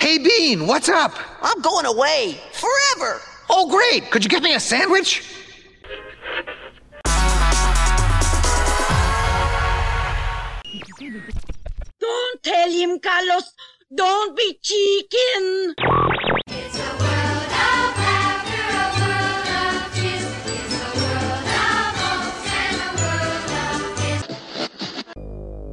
[0.00, 1.12] Hey, Bean, what's up?
[1.42, 3.20] I'm going away forever.
[3.50, 4.10] Oh, great.
[4.12, 5.24] Could you get me a sandwich?
[11.98, 13.52] Don't tell him, Carlos.
[13.92, 15.74] Don't be chicken.
[16.46, 20.26] It's a world of laughter, a world of kiss.
[20.46, 23.80] It's a world of hopes and a world of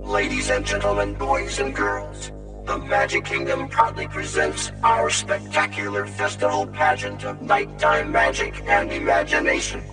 [0.01, 0.09] kiss.
[0.09, 2.31] Ladies and gentlemen, boys and girls,
[2.65, 9.83] the Magic Kingdom proudly presents our spectacular festival pageant of nighttime magic and imagination.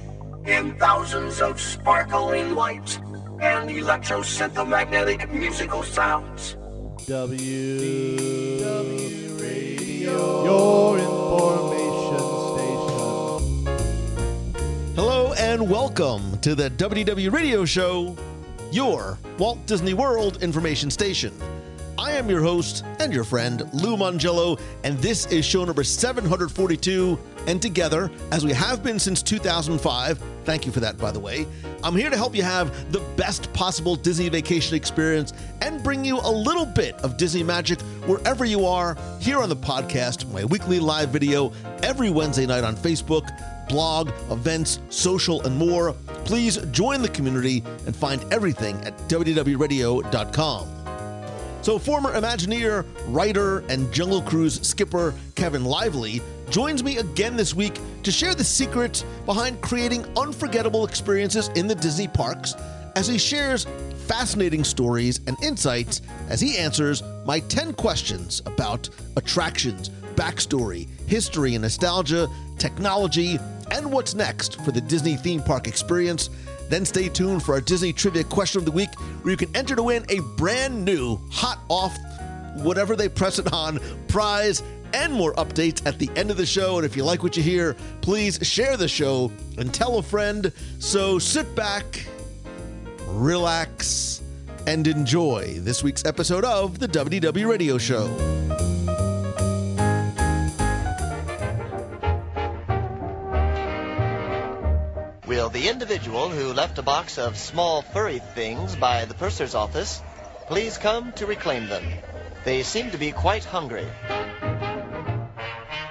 [0.47, 2.98] In thousands of sparkling lights
[3.41, 6.56] and electromagnetic musical sounds.
[7.00, 13.66] WDW Radio, your information station.
[14.95, 18.16] Hello and welcome to the WDW Radio Show,
[18.70, 21.34] your Walt Disney World information station.
[22.02, 27.17] I am your host and your friend, Lou Mongello, and this is show number 742.
[27.47, 31.47] And together, as we have been since 2005, thank you for that, by the way,
[31.84, 36.19] I'm here to help you have the best possible Disney vacation experience and bring you
[36.19, 40.80] a little bit of Disney magic wherever you are here on the podcast, my weekly
[40.80, 41.53] live video
[41.84, 43.28] every Wednesday night on Facebook,
[43.69, 45.92] blog, events, social, and more.
[46.25, 50.81] Please join the community and find everything at WDWRadio.com.
[51.62, 57.78] So, former Imagineer, writer, and Jungle Cruise skipper Kevin Lively joins me again this week
[58.02, 62.56] to share the secret behind creating unforgettable experiences in the Disney parks
[62.96, 63.68] as he shares
[64.08, 71.62] fascinating stories and insights as he answers my 10 questions about attractions, backstory, history and
[71.62, 73.38] nostalgia, technology,
[73.70, 76.28] and what's next for the Disney theme park experience.
[76.73, 78.89] Then stay tuned for our Disney Trivia Question of the Week,
[79.20, 81.95] where you can enter to win a brand new, hot off,
[82.55, 84.62] whatever they press it on, prize
[84.95, 86.79] and more updates at the end of the show.
[86.79, 90.51] And if you like what you hear, please share the show and tell a friend.
[90.79, 92.07] So sit back,
[93.07, 94.23] relax,
[94.67, 98.08] and enjoy this week's episode of the WDW Radio Show.
[105.33, 110.03] Will the individual who left a box of small furry things by the purser's office
[110.47, 111.83] please come to reclaim them?
[112.45, 113.87] They seem to be quite hungry.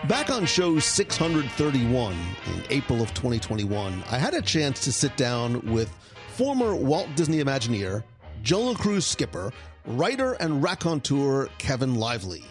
[0.07, 5.73] Back on show 631 in April of 2021, I had a chance to sit down
[5.73, 5.90] with
[6.35, 8.03] former Walt Disney Imagineer,
[8.44, 9.52] Jungle Cruise skipper,
[9.88, 12.44] writer, and raconteur Kevin Lively.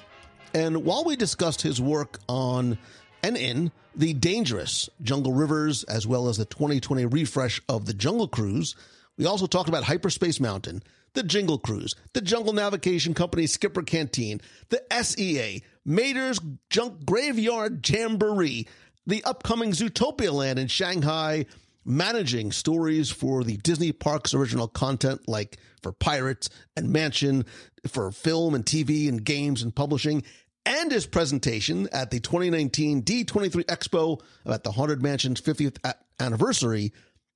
[0.55, 2.79] And while we discussed his work on
[3.23, 8.29] and in the dangerous Jungle Rivers, as well as the 2020 refresh of the Jungle
[8.29, 8.75] Cruise,
[9.17, 10.83] we also talked about Hyperspace Mountain,
[11.15, 16.41] the Jingle Cruise, the Jungle Navigation Company Skipper Canteen, the SEA, Mater's
[16.71, 18.67] Junk Graveyard Jamboree,
[19.07, 21.47] the upcoming Zootopia Land in Shanghai,
[21.85, 27.45] managing stories for the Disney Parks original content like for Pirates and Mansion,
[27.89, 30.23] for film and TV and games and publishing,
[30.67, 35.79] and his presentation at the 2019 D23 Expo about the Haunted Mansion's 50th
[36.19, 36.93] anniversary,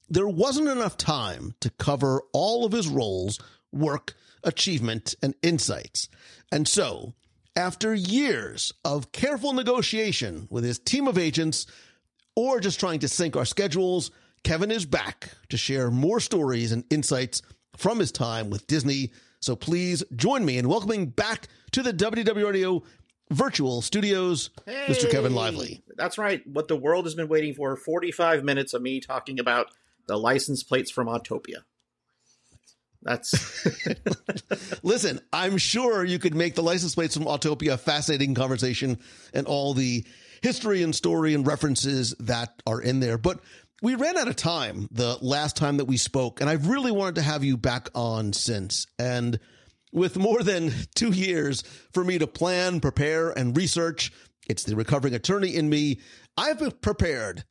[0.08, 3.38] there wasn't enough time to cover all of his roles,
[3.72, 6.08] work, achievement, and insights.
[6.52, 7.14] And so,
[7.56, 11.66] after years of careful negotiation with his team of agents,
[12.36, 14.10] or just trying to sync our schedules,
[14.42, 17.42] Kevin is back to share more stories and insights
[17.76, 19.12] from his time with Disney.
[19.40, 22.82] So please join me in welcoming back to the WDW Radio
[23.34, 25.10] virtual studios, Mr.
[25.10, 25.82] Kevin Lively.
[25.96, 26.46] That's right.
[26.46, 29.68] What the world has been waiting for 45 minutes of me talking about
[30.06, 31.64] the license plates from Autopia.
[33.02, 33.66] That's
[34.82, 38.98] Listen, I'm sure you could make the license plates from Autopia a fascinating conversation
[39.34, 40.04] and all the
[40.42, 43.18] history and story and references that are in there.
[43.18, 43.40] But
[43.82, 47.16] we ran out of time the last time that we spoke, and I've really wanted
[47.16, 48.86] to have you back on since.
[48.98, 49.38] And
[49.94, 51.62] with more than two years
[51.92, 54.12] for me to plan, prepare, and research,
[54.48, 56.00] it's the recovering attorney in me.
[56.36, 57.44] I've prepared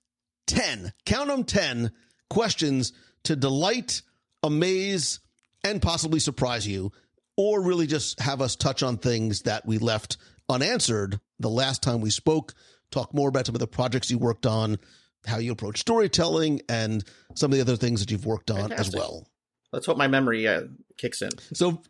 [0.47, 1.91] 10, count them 10
[2.29, 2.91] questions
[3.23, 4.01] to delight,
[4.43, 5.21] amaze,
[5.63, 6.91] and possibly surprise you,
[7.37, 10.17] or really just have us touch on things that we left
[10.49, 12.53] unanswered the last time we spoke,
[12.91, 14.77] talk more about some of the projects you worked on,
[15.25, 17.05] how you approach storytelling, and
[17.35, 19.25] some of the other things that you've worked on as well.
[19.71, 20.63] let's hope my memory uh,
[20.97, 21.29] kicks in.
[21.53, 21.81] So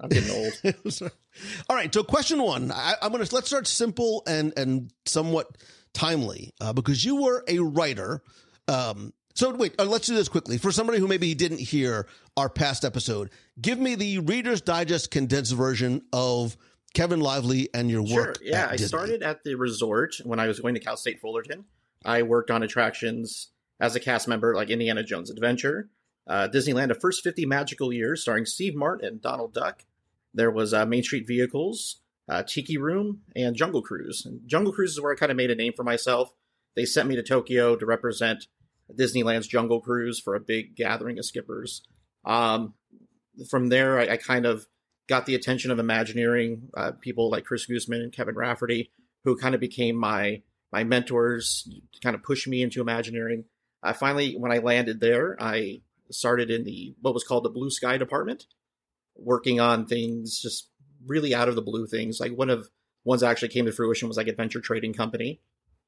[0.00, 0.52] I'm getting old.
[1.70, 1.92] All right.
[1.92, 5.46] So question one, I, I'm going to let's start simple and and somewhat
[5.94, 8.22] timely uh, because you were a writer.
[8.68, 12.06] Um, so wait, uh, let's do this quickly for somebody who maybe didn't hear
[12.36, 13.30] our past episode.
[13.60, 16.56] Give me the Reader's Digest condensed version of
[16.94, 18.16] Kevin Lively and your Sure.
[18.28, 18.38] work.
[18.42, 18.88] Yeah, at I Disney.
[18.88, 21.64] started at the resort when I was going to Cal State Fullerton.
[22.04, 23.48] I worked on attractions
[23.80, 25.90] as a cast member, like Indiana Jones Adventure,
[26.26, 29.84] uh, Disneyland, the first 50 magical years, starring Steve Martin and Donald Duck.
[30.34, 34.24] There was uh, Main Street Vehicles, uh, Tiki Room, and Jungle Cruise.
[34.26, 36.32] And Jungle Cruise is where I kind of made a name for myself.
[36.74, 38.46] They sent me to Tokyo to represent
[38.92, 41.82] Disneyland's Jungle Cruise for a big gathering of skippers.
[42.24, 42.74] Um,
[43.48, 44.66] from there, I, I kind of
[45.08, 48.90] got the attention of Imagineering, uh, people like Chris Guzman and Kevin Rafferty,
[49.24, 53.44] who kind of became my my mentors, to kind of pushed me into Imagineering.
[53.82, 57.70] I finally, when I landed there, I started in the what was called the Blue
[57.70, 58.46] Sky department,
[59.16, 60.68] working on things just
[61.06, 62.20] really out of the blue things.
[62.20, 62.68] Like one of
[63.04, 65.40] ones that actually came to fruition was like Adventure Trading Company,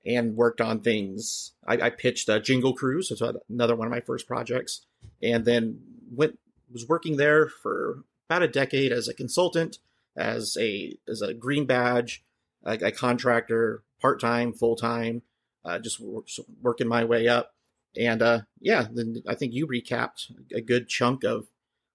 [0.06, 1.52] and worked on things.
[1.66, 4.86] I, I pitched a Jingle Cruise, so that's another one of my first projects,
[5.22, 5.80] and then
[6.10, 6.38] went
[6.72, 9.78] was working there for about a decade as a consultant,
[10.16, 12.24] as a as a green badge,
[12.64, 15.22] a, a contractor, part time, full time,
[15.64, 16.24] uh, just wor-
[16.62, 17.54] working my way up.
[17.96, 21.46] And uh, yeah, then I think you recapped a good chunk of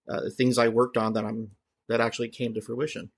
[0.09, 1.51] uh, things I worked on that I'm
[1.89, 3.11] that actually came to fruition.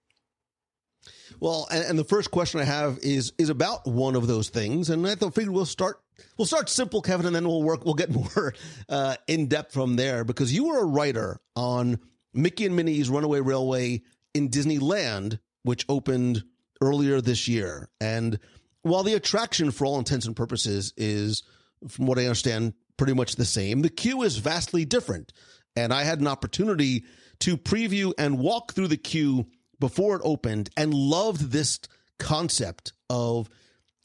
[1.40, 4.90] Well, and, and the first question I have is is about one of those things,
[4.90, 6.00] and I figured we'll start
[6.38, 8.54] we'll start simple, Kevin, and then we'll work we'll get more
[8.90, 10.24] uh, in depth from there.
[10.24, 12.00] Because you were a writer on
[12.34, 14.02] Mickey and Minnie's Runaway Railway
[14.34, 16.44] in Disneyland, which opened
[16.82, 18.40] earlier this year, and
[18.82, 21.44] while the attraction, for all intents and purposes, is
[21.88, 25.34] from what I understand pretty much the same, the queue is vastly different,
[25.76, 27.06] and I had an opportunity
[27.40, 29.48] to preview and walk through the queue
[29.80, 31.80] before it opened and loved this
[32.18, 33.50] concept of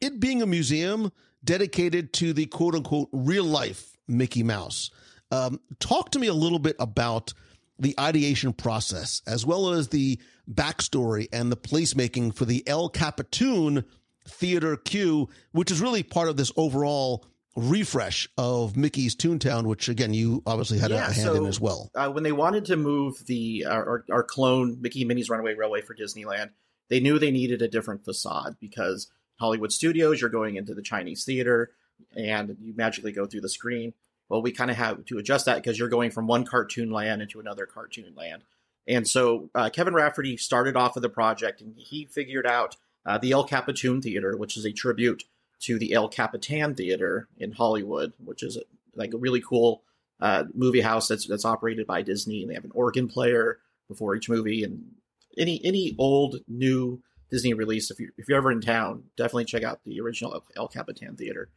[0.00, 1.12] it being a museum
[1.44, 4.90] dedicated to the quote unquote real life Mickey Mouse.
[5.30, 7.32] Um, talk to me a little bit about
[7.78, 10.20] the ideation process as well as the
[10.52, 13.84] backstory and the placemaking for the El Capitan
[14.26, 17.24] theater queue, which is really part of this overall
[17.68, 21.90] refresh of Mickey's Toontown, which again, you obviously had a hand in as well.
[21.94, 25.80] Uh, when they wanted to move the our, our, our clone Mickey Minnie's Runaway Railway
[25.82, 26.50] for Disneyland,
[26.88, 31.24] they knew they needed a different facade because Hollywood Studios, you're going into the Chinese
[31.24, 31.70] theater
[32.16, 33.94] and you magically go through the screen.
[34.28, 37.22] Well, we kind of have to adjust that because you're going from one cartoon land
[37.22, 38.42] into another cartoon land.
[38.86, 42.76] And so uh, Kevin Rafferty started off with the project and he figured out
[43.06, 45.24] uh, the El Capitan Theater, which is a tribute
[45.60, 48.58] to the El Capitan Theater in Hollywood, which is
[48.94, 49.82] like a really cool
[50.20, 53.58] uh, movie house that's that's operated by Disney, and they have an organ player
[53.88, 54.64] before each movie.
[54.64, 54.92] And
[55.38, 59.62] any any old new Disney release, if you if you're ever in town, definitely check
[59.62, 61.48] out the original El- Capitan Theater.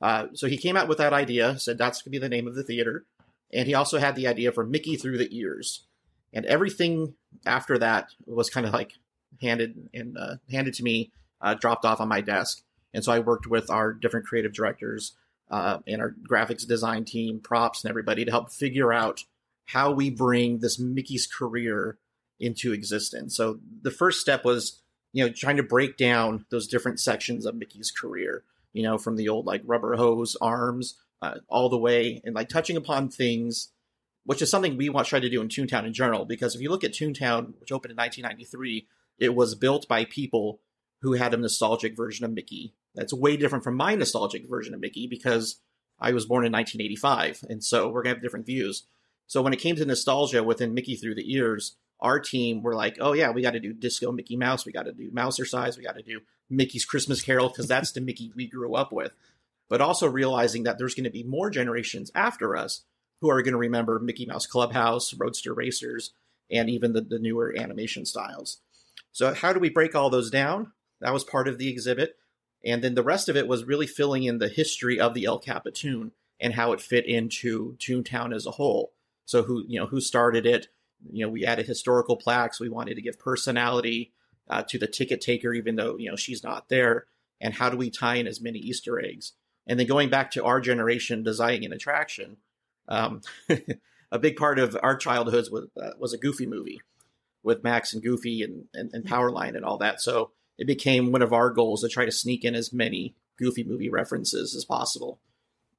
[0.00, 2.48] Uh, so he came out with that idea, said that's going to be the name
[2.48, 3.04] of the theater,
[3.52, 5.84] and he also had the idea for Mickey through the ears,
[6.32, 7.14] and everything
[7.46, 8.94] after that was kind of like
[9.40, 12.62] handed and uh, handed to me, uh, dropped off on my desk.
[12.94, 15.12] And so I worked with our different creative directors
[15.50, 19.24] uh, and our graphics design team, props, and everybody to help figure out
[19.66, 21.98] how we bring this Mickey's career
[22.40, 23.36] into existence.
[23.36, 24.80] So the first step was,
[25.12, 29.16] you know, trying to break down those different sections of Mickey's career, you know, from
[29.16, 33.68] the old like rubber hose arms uh, all the way and like touching upon things,
[34.24, 36.24] which is something we want to try to do in Toontown in general.
[36.24, 38.86] Because if you look at Toontown, which opened in 1993,
[39.18, 40.60] it was built by people
[41.02, 42.74] who had a nostalgic version of Mickey.
[42.94, 45.60] That's way different from my nostalgic version of Mickey because
[45.98, 48.84] I was born in 1985, and so we're gonna have different views.
[49.26, 52.98] So when it came to nostalgia within Mickey through the ears, our team were like,
[53.00, 55.84] "Oh yeah, we got to do Disco Mickey Mouse, we got to do Mousercise, we
[55.84, 56.20] got to do
[56.50, 59.12] Mickey's Christmas Carol because that's the Mickey we grew up with."
[59.68, 62.82] But also realizing that there's going to be more generations after us
[63.22, 66.12] who are going to remember Mickey Mouse Clubhouse, Roadster Racers,
[66.50, 68.58] and even the, the newer animation styles.
[69.12, 70.72] So how do we break all those down?
[71.00, 72.16] That was part of the exhibit.
[72.64, 75.38] And then the rest of it was really filling in the history of the El
[75.38, 78.92] Capitan and how it fit into Toontown as a whole.
[79.24, 80.68] So who you know who started it?
[81.10, 82.60] You know, we added historical plaques.
[82.60, 84.12] We wanted to give personality
[84.48, 87.06] uh, to the ticket taker, even though you know she's not there.
[87.40, 89.32] And how do we tie in as many Easter eggs?
[89.66, 92.36] And then going back to our generation designing an attraction,
[92.88, 93.22] um,
[94.12, 96.80] a big part of our childhoods was uh, was a Goofy movie
[97.42, 100.00] with Max and Goofy and, and, and Powerline and all that.
[100.00, 103.64] So it became one of our goals to try to sneak in as many Goofy
[103.64, 105.18] movie references as possible,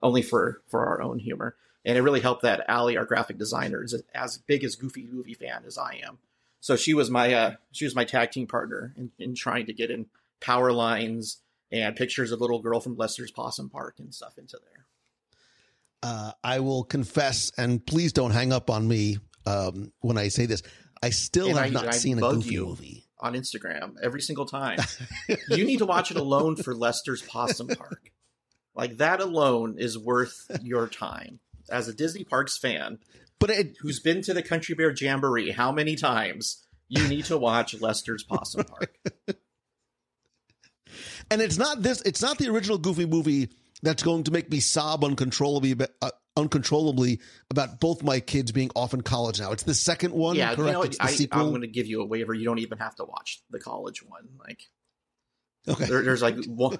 [0.01, 1.55] only for for our own humor.
[1.85, 5.33] And it really helped that Allie, our graphic designer, is as big as Goofy movie
[5.33, 6.17] fan as I am.
[6.61, 9.73] So she was my uh, she was my tag team partner in, in trying to
[9.73, 10.05] get in
[10.41, 11.39] power lines
[11.71, 14.85] and pictures of little girl from Lester's Possum Park and stuff into there.
[16.01, 20.45] Uh, I will confess, and please don't hang up on me um, when I say
[20.45, 20.61] this.
[21.01, 23.07] I still And have I- not I seen a Goofy you movie.
[23.23, 24.77] On Instagram every single time.
[25.49, 28.11] you need to watch it alone for Lester's Possum Park.
[28.75, 31.39] Like that alone is worth your time.
[31.71, 32.99] As a Disney Parks fan
[33.39, 37.37] But it, who's been to the Country Bear Jamboree how many times, you need to
[37.37, 38.93] watch Lester's Possum Park.
[41.31, 42.01] and it's not this.
[42.01, 43.49] It's not the original Goofy movie
[43.83, 47.19] that's going to make me sob uncontrollably, about- uh, uncontrollably
[47.51, 49.51] about both my kids being off in college now.
[49.51, 50.35] It's the second one.
[50.35, 50.67] yeah, correct?
[50.67, 51.41] you know, it's the I, sequel.
[51.41, 52.33] I'm going to give you a waiver.
[52.33, 54.29] You don't even have to watch the college one.
[54.39, 54.63] Like
[55.67, 55.85] okay.
[55.85, 56.79] there, there's like one,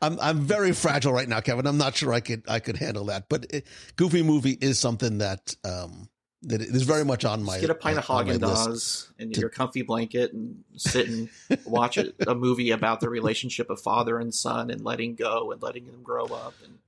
[0.00, 1.66] I'm I'm very fragile right now, Kevin.
[1.66, 3.28] I'm not sure I could I could handle that.
[3.28, 3.66] But it,
[3.96, 6.08] Goofy movie is something that um
[6.42, 7.54] that is very much on my.
[7.54, 8.38] Just get a pint of Haagen.
[8.38, 11.28] Dazs and your comfy blanket and sit and
[11.66, 15.62] watch a, a movie about the relationship of father and son and letting go and
[15.62, 16.54] letting them grow up.
[16.64, 16.78] And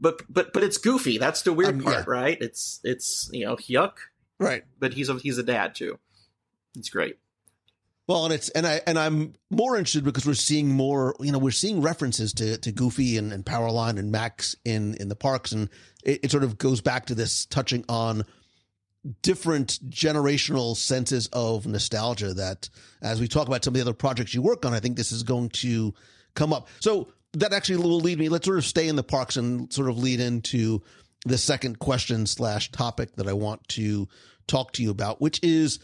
[0.00, 1.18] but but but it's goofy.
[1.18, 2.12] That's the weird Um, part, yeah.
[2.12, 2.38] right?
[2.40, 3.94] It's it's you know yuck,
[4.38, 4.64] Right.
[4.78, 5.98] but he's a he's a dad too.
[6.76, 7.16] It's great.
[8.06, 11.14] Well, and it's and I and I'm more interested because we're seeing more.
[11.20, 15.08] You know, we're seeing references to to Goofy and, and Powerline and Max in in
[15.08, 15.68] the parks, and
[16.02, 18.24] it, it sort of goes back to this touching on
[19.22, 22.34] different generational senses of nostalgia.
[22.34, 22.68] That
[23.02, 25.12] as we talk about some of the other projects you work on, I think this
[25.12, 25.94] is going to
[26.34, 26.68] come up.
[26.80, 28.28] So that actually will lead me.
[28.28, 30.82] Let's sort of stay in the parks and sort of lead into
[31.26, 34.08] the second question slash topic that I want to
[34.46, 35.78] talk to you about, which is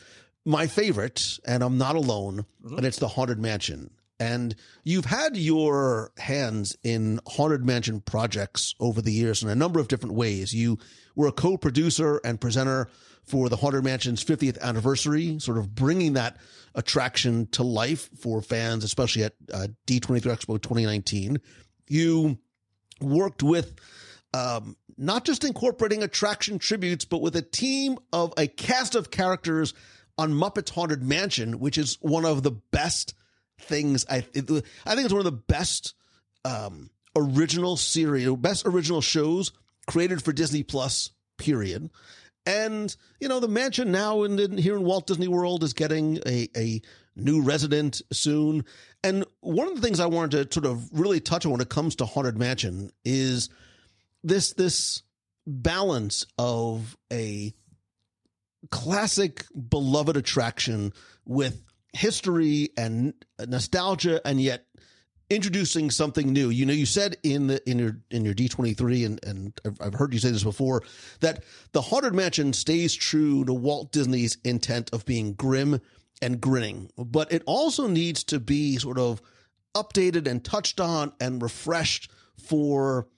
[0.44, 2.76] my favorite, and I'm not alone, mm-hmm.
[2.76, 3.90] and it's the Haunted Mansion.
[4.20, 4.54] And
[4.84, 9.88] you've had your hands in Haunted Mansion projects over the years in a number of
[9.88, 10.54] different ways.
[10.54, 10.78] You
[11.14, 12.88] were a co-producer and presenter
[13.24, 16.36] for the Haunted Mansion's 50th anniversary, sort of bringing that
[16.74, 21.40] attraction to life for fans, especially at uh, D23 Expo 2019.
[21.88, 22.38] You
[23.00, 23.74] worked with
[24.34, 29.74] um, not just incorporating attraction tributes, but with a team of a cast of characters
[30.18, 33.14] on Muppets Haunted Mansion, which is one of the best
[33.60, 34.04] things.
[34.10, 34.50] I it,
[34.84, 35.94] I think it's one of the best
[36.44, 39.52] um, original series, best original shows
[39.86, 41.10] created for Disney Plus.
[41.36, 41.90] Period.
[42.46, 46.18] And you know the mansion now in, in here in Walt Disney World is getting
[46.26, 46.80] a a
[47.16, 48.64] new resident soon.
[49.02, 51.68] And one of the things I wanted to sort of really touch on when it
[51.68, 53.48] comes to Haunted Mansion is
[54.22, 55.02] this this
[55.46, 57.52] balance of a
[58.70, 60.92] classic beloved attraction
[61.24, 61.62] with
[61.92, 63.14] history and
[63.46, 64.66] nostalgia and yet
[65.34, 66.50] introducing something new.
[66.50, 69.94] You know, you said in the in your in your D23 and and I've- I've
[69.94, 70.82] heard you say this before
[71.20, 75.80] that the Haunted Mansion stays true to Walt Disney's intent of being grim
[76.22, 79.20] and grinning, but it also needs to be sort of
[79.74, 83.08] updated and touched on and refreshed for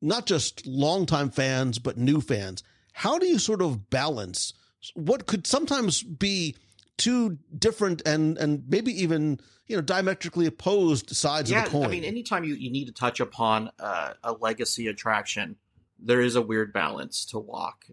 [0.00, 2.62] not just longtime fans but new fans.
[2.92, 4.54] How do you sort of balance
[4.94, 6.54] what could sometimes be
[6.96, 11.84] two different and and maybe even you know diametrically opposed sides yeah, of the coin?
[11.84, 15.56] I mean, anytime you, you need to touch upon uh, a legacy attraction,
[15.98, 17.86] there is a weird balance to walk.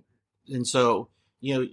[0.47, 1.67] And so, you know,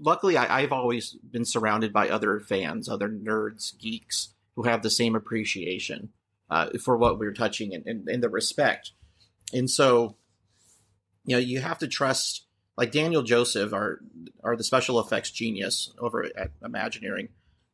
[0.00, 4.90] luckily I, I've always been surrounded by other fans, other nerds, geeks who have the
[4.90, 6.10] same appreciation
[6.50, 8.92] uh, for what we're touching and, and, and the respect.
[9.52, 10.16] And so,
[11.24, 14.00] you know, you have to trust, like Daniel Joseph, our,
[14.42, 17.28] our the special effects genius over at Imagineering.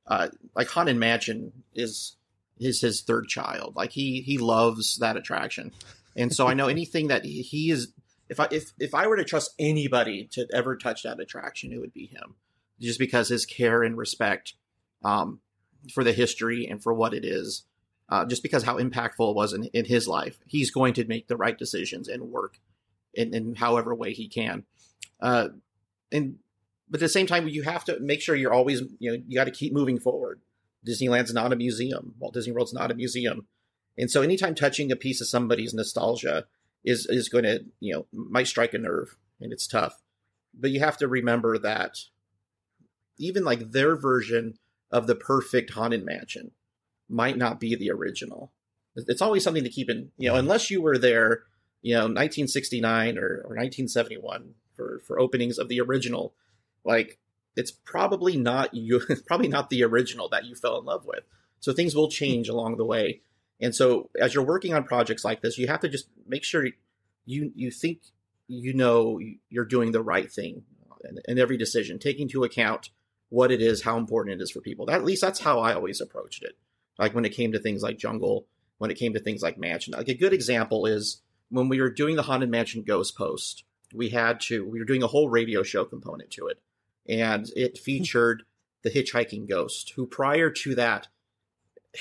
[0.06, 2.16] Uh, like Haunted Mansion is
[2.58, 3.74] is his third child.
[3.76, 5.72] Like he he loves that attraction,
[6.16, 7.92] and so I know anything that he, he is.
[8.28, 11.80] If I if if I were to trust anybody to ever touch that attraction, it
[11.80, 12.36] would be him,
[12.80, 14.54] just because his care and respect
[15.04, 15.40] um,
[15.92, 17.64] for the history and for what it is,
[18.08, 20.38] uh, just because how impactful it was in, in his life.
[20.46, 22.58] He's going to make the right decisions and work
[23.12, 24.64] in, in however way he can.
[25.20, 25.48] Uh,
[26.12, 26.38] and
[26.94, 29.34] but at the same time, you have to make sure you're always you know you
[29.36, 30.40] got to keep moving forward.
[30.86, 32.14] Disneyland's not a museum.
[32.20, 33.48] Walt Disney World's not a museum.
[33.98, 36.46] And so anytime touching a piece of somebody's nostalgia
[36.84, 40.04] is is going to, you know, might strike a nerve and it's tough.
[40.56, 41.96] But you have to remember that
[43.18, 44.54] even like their version
[44.92, 46.52] of the perfect haunted mansion
[47.08, 48.52] might not be the original.
[48.94, 51.42] It's always something to keep in, you know, unless you were there,
[51.82, 56.34] you know, 1969 or, or 1971 for for openings of the original,
[56.84, 57.18] like
[57.56, 61.24] it's probably not you probably not the original that you fell in love with.
[61.60, 62.54] So things will change hmm.
[62.54, 63.20] along the way.
[63.60, 66.66] And so as you're working on projects like this you have to just make sure
[67.24, 68.00] you you think
[68.46, 70.64] you know you're doing the right thing
[71.04, 72.90] in, in every decision taking into account
[73.30, 74.86] what it is how important it is for people.
[74.86, 76.56] That, at least that's how i always approached it.
[76.98, 78.46] Like when it came to things like jungle
[78.78, 79.94] when it came to things like mansion.
[79.96, 83.64] Like a good example is when we were doing the haunted mansion ghost post
[83.94, 86.60] we had to we were doing a whole radio show component to it
[87.08, 88.44] and it featured
[88.82, 91.08] the Hitchhiking Ghost, who prior to that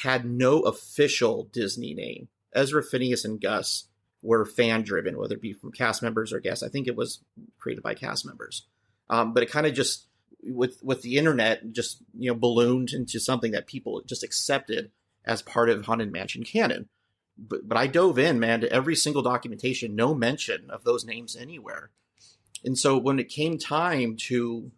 [0.01, 2.27] had no official Disney name.
[2.53, 3.87] Ezra, Phineas, and Gus
[4.21, 6.63] were fan driven, whether it be from cast members or guests.
[6.63, 7.23] I think it was
[7.59, 8.65] created by cast members.
[9.09, 10.07] Um, but it kind of just
[10.45, 14.91] with with the internet just you know ballooned into something that people just accepted
[15.25, 16.89] as part of Haunted Mansion canon.
[17.37, 21.35] But but I dove in, man, to every single documentation, no mention of those names
[21.35, 21.91] anywhere.
[22.63, 24.71] And so when it came time to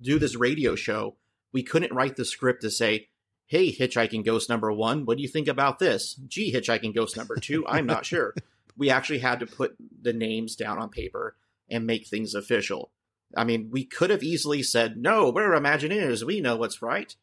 [0.00, 1.16] do this radio show,
[1.52, 3.08] we couldn't write the script to say,
[3.46, 7.36] "Hey, Hitchhiking Ghost number one, what do you think about this?" Gee, Hitchhiking Ghost number
[7.36, 8.34] two, I'm not sure.
[8.76, 11.36] We actually had to put the names down on paper
[11.68, 12.90] and make things official.
[13.36, 16.22] I mean, we could have easily said, "No, we're Imagineers.
[16.22, 17.14] We know what's right."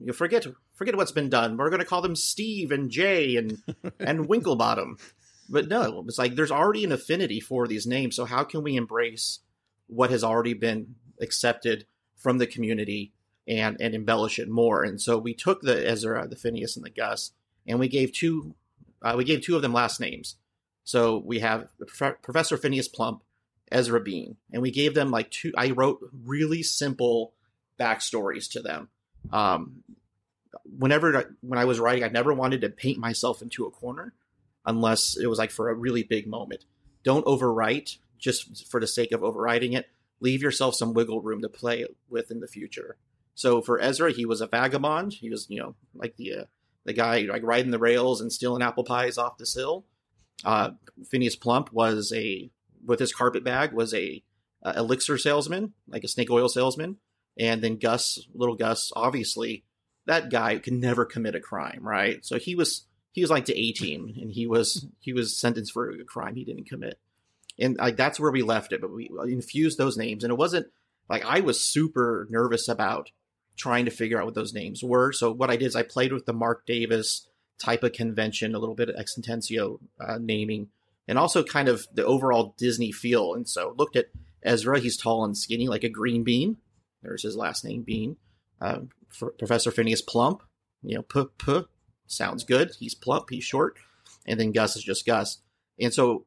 [0.00, 1.56] You forget forget what's been done.
[1.56, 3.62] We're going to call them Steve and Jay and
[3.98, 4.98] and Winklebottom.
[5.48, 8.16] But no, it's like there's already an affinity for these names.
[8.16, 9.40] So how can we embrace
[9.86, 13.12] what has already been accepted from the community
[13.46, 14.82] and and embellish it more?
[14.82, 17.32] And so we took the Ezra, the Phineas, and the Gus,
[17.66, 18.54] and we gave two
[19.02, 20.36] uh, we gave two of them last names.
[20.84, 23.22] So we have Prof- Professor Phineas Plump,
[23.70, 25.52] Ezra Bean, and we gave them like two.
[25.56, 27.32] I wrote really simple
[27.78, 28.88] backstories to them.
[29.32, 29.82] Um,
[30.78, 34.12] whenever when I was writing, I never wanted to paint myself into a corner
[34.64, 36.64] unless it was like for a really big moment.
[37.02, 39.88] Don't overwrite just for the sake of overwriting it.
[40.20, 42.96] Leave yourself some wiggle room to play with in the future.
[43.34, 45.12] So for Ezra, he was a vagabond.
[45.12, 46.44] He was, you know, like the uh,
[46.84, 49.84] the guy like riding the rails and stealing apple pies off the sill.
[50.44, 50.70] Uh,
[51.10, 52.50] Phineas Plump was a
[52.84, 54.22] with his carpet bag was a
[54.62, 56.96] uh, elixir salesman, like a snake oil salesman.
[57.38, 59.64] And then Gus, little Gus, obviously
[60.06, 62.24] that guy could never commit a crime, right?
[62.24, 65.72] So he was he was like to A team, and he was he was sentenced
[65.72, 66.98] for a crime he didn't commit,
[67.58, 68.80] and like that's where we left it.
[68.80, 70.66] But we infused those names, and it wasn't
[71.08, 73.10] like I was super nervous about
[73.56, 75.12] trying to figure out what those names were.
[75.12, 77.26] So what I did is I played with the Marc Davis
[77.58, 80.68] type of convention, a little bit of ex uh, naming,
[81.08, 83.34] and also kind of the overall Disney feel.
[83.34, 84.06] And so looked at
[84.42, 86.58] Ezra, he's tall and skinny like a green bean.
[87.02, 88.16] There's his last name, Bean.
[88.60, 88.80] Uh,
[89.38, 90.42] Professor Phineas Plump,
[90.82, 91.62] you know, p p
[92.06, 92.72] sounds good.
[92.78, 93.76] He's plump, he's short,
[94.26, 95.38] and then Gus is just Gus.
[95.78, 96.26] And so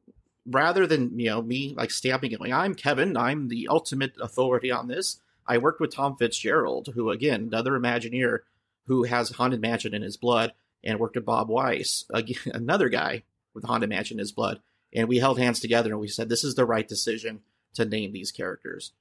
[0.50, 4.70] rather than you know me like stamping it going, I'm Kevin, I'm the ultimate authority
[4.70, 5.20] on this.
[5.46, 8.40] I worked with Tom Fitzgerald, who again another Imagineer
[8.86, 13.22] who has Haunted Mansion in his blood, and worked with Bob Weis, again, another guy
[13.54, 14.60] with Haunted Mansion in his blood.
[14.92, 17.40] And we held hands together and we said this is the right decision
[17.74, 18.92] to name these characters.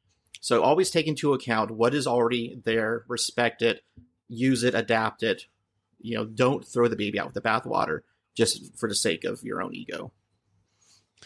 [0.42, 3.84] So always take into account what is already there, respect it,
[4.28, 5.46] use it, adapt it.
[6.00, 8.02] You know, don't throw the baby out with the bathwater
[8.36, 10.12] just for the sake of your own ego.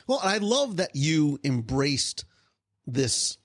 [0.08, 2.26] Well, I love that you embraced
[2.86, 3.38] this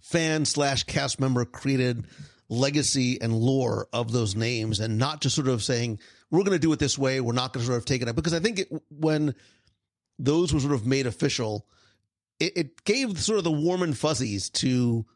[0.00, 2.06] fan slash cast member created
[2.48, 6.58] legacy and lore of those names and not just sort of saying, we're going to
[6.58, 7.20] do it this way.
[7.20, 8.16] We're not going to sort of take it up.
[8.16, 9.34] Because I think it, when
[10.18, 11.66] those were sort of made official,
[12.38, 15.06] it, it gave sort of the warm and fuzzies to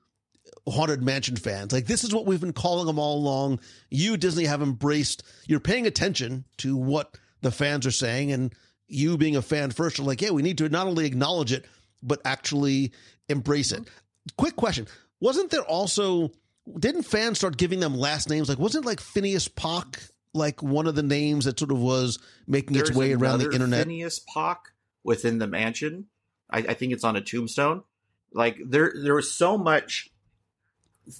[0.68, 1.72] Haunted Mansion fans.
[1.72, 3.60] Like, this is what we've been calling them all along.
[3.90, 8.32] You, Disney, have embraced, you're paying attention to what the fans are saying.
[8.32, 8.54] And
[8.88, 11.64] you being a fan first, are like, yeah, we need to not only acknowledge it,
[12.02, 12.92] but actually
[13.28, 13.88] embrace it.
[14.36, 14.86] Quick question.
[15.20, 16.30] Wasn't there also,
[16.78, 18.48] didn't fans start giving them last names?
[18.48, 20.00] Like, wasn't like Phineas Pock
[20.34, 23.86] like one of the names that sort of was making its way around the internet?
[23.86, 26.06] Phineas Pock within the mansion.
[26.50, 27.84] I, I think it's on a tombstone.
[28.32, 30.10] Like there, there was so much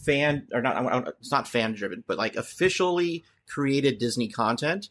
[0.04, 1.08] fan or not.
[1.20, 4.88] It's not fan driven, but like officially created Disney content.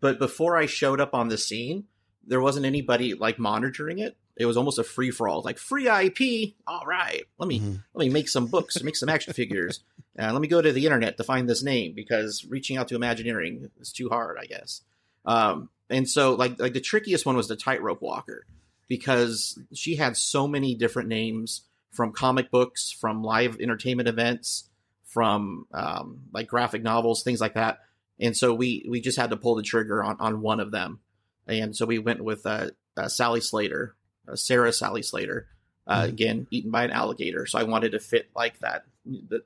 [0.00, 1.84] But before I showed up on the scene,
[2.26, 4.16] there wasn't anybody like monitoring it.
[4.36, 6.54] It was almost a free for all, like free IP.
[6.66, 7.82] All right, let me Mhm.
[7.94, 9.80] let me make some books, make some action figures,
[10.16, 12.94] and let me go to the internet to find this name because reaching out to
[12.96, 14.82] Imagineering is too hard, I guess.
[15.24, 18.44] Um, and so, like like the trickiest one was the tightrope walker
[18.88, 21.62] because she had so many different names
[21.92, 24.68] from comic books, from live entertainment events,
[25.04, 27.80] from um, like graphic novels, things like that.
[28.20, 31.00] And so we we just had to pull the trigger on on one of them,
[31.46, 33.94] and so we went with uh, uh, Sally Slater,
[34.30, 35.48] uh, Sarah Sally Slater.
[35.88, 36.08] Uh, Mhm.
[36.08, 37.46] Again, eaten by an alligator.
[37.46, 38.86] So I wanted to fit like that.
[39.04, 39.44] The-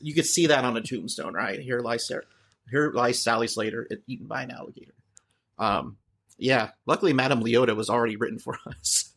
[0.00, 1.60] You could see that on a tombstone, right?
[1.60, 2.24] Here lies Sarah,
[2.70, 4.94] here lies Sally Slater, eaten by an alligator.
[5.58, 5.98] Um,
[6.38, 6.70] yeah.
[6.86, 9.12] Luckily, Madame Leota was already written for us.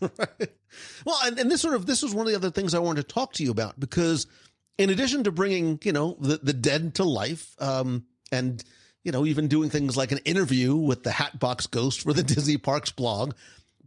[0.00, 3.08] well, and, and this sort of this was one of the other things I wanted
[3.08, 4.26] to talk to you about because
[4.76, 8.62] in addition to bringing you know the the dead to life, um, and
[9.06, 12.58] you know even doing things like an interview with the Hatbox Ghost for the Disney
[12.58, 13.34] Parks blog,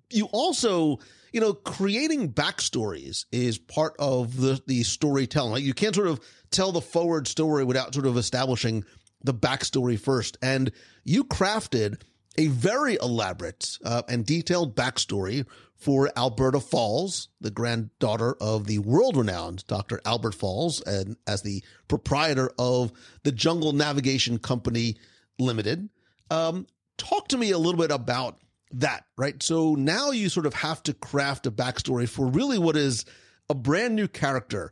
[0.10, 0.99] you also,
[1.34, 5.51] you know, creating backstories is part of the the storytelling.
[5.51, 8.86] Like you can't sort of tell the forward story without sort of establishing
[9.21, 10.38] the backstory first.
[10.41, 10.71] And
[11.03, 12.01] you crafted
[12.38, 19.17] a very elaborate uh, and detailed backstory for Alberta Falls, the granddaughter of the world
[19.17, 19.99] renowned Dr.
[20.05, 24.97] Albert Falls, and as the proprietor of the Jungle Navigation Company
[25.39, 25.89] Limited.
[26.30, 28.39] Um, talk to me a little bit about
[28.71, 29.41] that, right?
[29.41, 33.06] So now you sort of have to craft a backstory for really what is
[33.49, 34.71] a brand new character.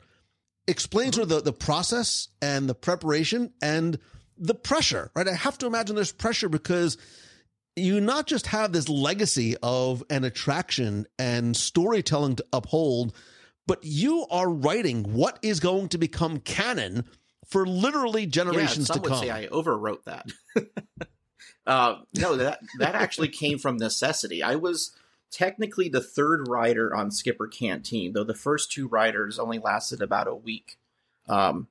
[0.67, 3.97] Explain sort of the, the process and the preparation and
[4.38, 5.27] the pressure, right?
[5.27, 6.97] I have to imagine there's pressure because
[7.75, 13.15] you not just have this legacy of an attraction and storytelling to uphold,
[13.65, 17.06] but you are writing what is going to become canon
[17.47, 19.23] for literally generations yeah, some to would come.
[19.23, 20.27] say I overwrote that.
[21.67, 24.43] uh, no, that that actually came from necessity.
[24.43, 24.95] I was
[25.31, 30.27] technically the third writer on Skipper Canteen, though the first two writers only lasted about
[30.27, 30.77] a week,
[31.27, 31.67] um,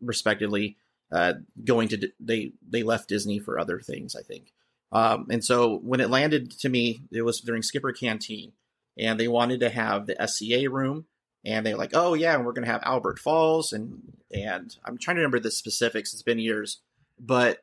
[0.00, 0.76] respectively.
[1.12, 1.34] Uh,
[1.64, 4.52] going to they they left Disney for other things, I think.
[4.92, 8.52] Um, and so when it landed to me, it was during Skipper Canteen,
[8.96, 11.06] and they wanted to have the SEA room,
[11.44, 15.16] and they're like, "Oh yeah, we're going to have Albert Falls," and and I'm trying
[15.16, 16.12] to remember the specifics.
[16.12, 16.80] It's been years,
[17.18, 17.58] but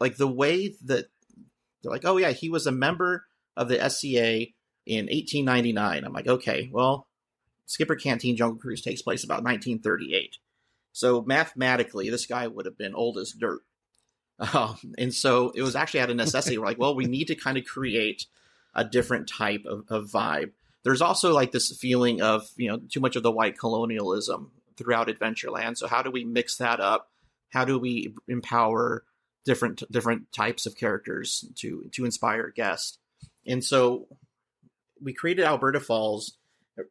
[0.00, 1.06] like the way that
[1.82, 3.26] they're like, "Oh yeah, he was a member
[3.56, 4.54] of the SEA
[4.86, 7.06] in 1899." I'm like, "Okay, well,
[7.66, 10.38] Skipper Canteen Jungle Cruise takes place about 1938."
[10.92, 13.60] So mathematically, this guy would have been old as dirt.
[14.54, 16.58] Um, and so it was actually out of necessity.
[16.58, 18.26] We're like, well, we need to kind of create
[18.74, 20.52] a different type of, of vibe.
[20.84, 25.08] There's also like this feeling of, you know, too much of the white colonialism throughout
[25.08, 25.76] Adventureland.
[25.76, 27.10] So how do we mix that up?
[27.50, 29.04] How do we empower
[29.44, 32.98] different different types of characters to to inspire guests?
[33.46, 34.06] And so
[35.00, 36.36] we created Alberta Falls,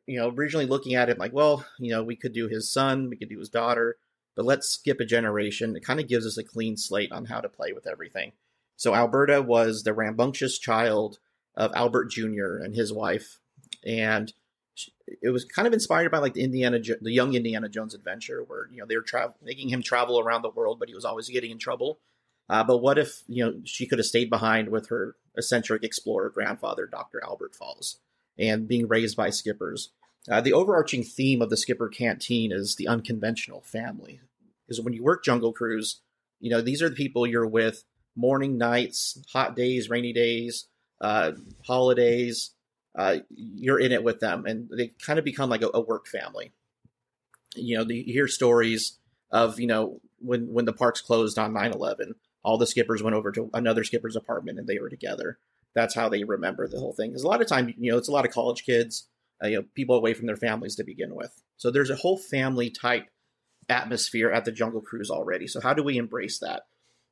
[0.06, 3.10] you know, originally looking at it like, well, you know, we could do his son,
[3.10, 3.98] we could do his daughter,
[4.36, 5.76] but let's skip a generation.
[5.76, 8.34] It kind of gives us a clean slate on how to play with everything.
[8.76, 11.20] So Alberta was the rambunctious child
[11.56, 12.58] of Albert Jr.
[12.58, 13.40] and his wife,
[13.86, 14.34] and
[15.22, 18.68] it was kind of inspired by like the Indiana, the young Indiana Jones adventure, where
[18.72, 21.30] you know they were tra- making him travel around the world, but he was always
[21.30, 22.00] getting in trouble.
[22.50, 26.30] Uh, but what if you know she could have stayed behind with her eccentric explorer
[26.30, 28.00] grandfather, Doctor Albert Falls,
[28.38, 29.92] and being raised by skippers?
[30.30, 34.20] Uh, the overarching theme of the Skipper Canteen is the unconventional family.
[34.66, 36.02] Because when you work Jungle Cruise,
[36.40, 37.84] you know these are the people you're with
[38.16, 40.68] morning, nights, hot days, rainy days,
[41.00, 41.32] uh,
[41.66, 42.52] holidays.
[42.98, 46.08] Uh, you're in it with them, and they kind of become like a, a work
[46.08, 46.52] family.
[47.56, 48.98] You know, the, you hear stories
[49.32, 52.14] of you know when when the parks closed on 9-11
[52.48, 55.38] all the skippers went over to another skipper's apartment and they were together.
[55.76, 58.08] That's how they remember the whole thing because a lot of time you know it's
[58.08, 59.10] a lot of college kids
[59.44, 61.44] uh, you know people away from their families to begin with.
[61.58, 63.10] So there's a whole family type
[63.68, 65.46] atmosphere at the jungle cruise already.
[65.46, 66.64] So how do we embrace that?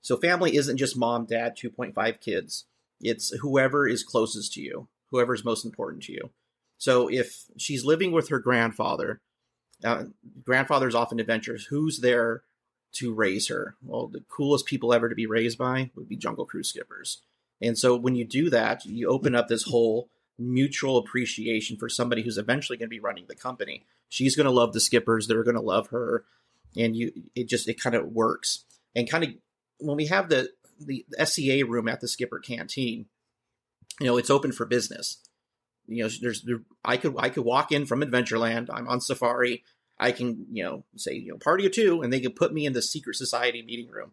[0.02, 2.66] So family isn't just mom dad 2.5 kids.
[3.02, 6.30] It's whoever is closest to you whoever is most important to you
[6.78, 9.22] so if she's living with her grandfather
[9.84, 10.06] uh,
[10.44, 11.66] grandfather's off in adventures.
[11.66, 12.44] Who's there
[12.94, 13.76] to raise her?
[13.84, 17.22] Well, the coolest people ever to be raised by would be Jungle Cruise skippers.
[17.62, 22.22] And so when you do that, you open up this whole mutual appreciation for somebody
[22.22, 23.86] who's eventually going to be running the company.
[24.10, 25.28] She's going to love the skippers.
[25.28, 26.26] They're going to love her.
[26.78, 28.66] And you, it just, it kind of works.
[28.96, 29.30] And kind of
[29.80, 30.50] when we have the,
[30.80, 33.06] the SEA room at the skipper canteen,
[34.00, 35.18] you know, it's open for business.
[35.88, 39.64] You know there's there, i could i could walk in from adventureland i'm on safari
[40.00, 42.66] i can you know say you know party of two and they could put me
[42.66, 44.12] in the secret society meeting room.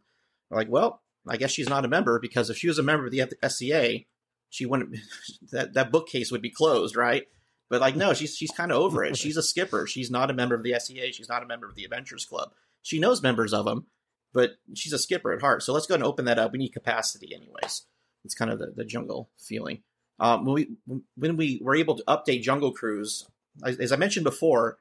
[0.51, 3.07] I'm like well i guess she's not a member because if she was a member
[3.07, 4.07] of the SEA
[4.51, 4.97] she wouldn't
[5.53, 7.25] that that bookcase would be closed right?
[7.71, 9.17] But like no she's she's kind of over it.
[9.17, 9.87] She's a skipper.
[9.87, 12.53] She's not a member of the SEA she's not a member of the adventurers club.
[12.83, 13.87] She knows members of them
[14.35, 15.63] but she's a skipper at heart.
[15.63, 16.53] So let's go and open that up.
[16.53, 17.87] We need capacity anyways
[18.25, 19.83] it's kind of the, the jungle feeling
[20.23, 20.69] um, when we
[21.17, 23.27] when we were able to update Jungle Cruise,
[23.65, 24.79] as, as I mentioned before,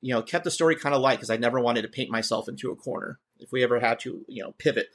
[0.00, 2.48] you know, kept the story kind of light because I never wanted to paint myself
[2.48, 3.18] into a corner.
[3.40, 4.88] If we ever had to, you know, pivot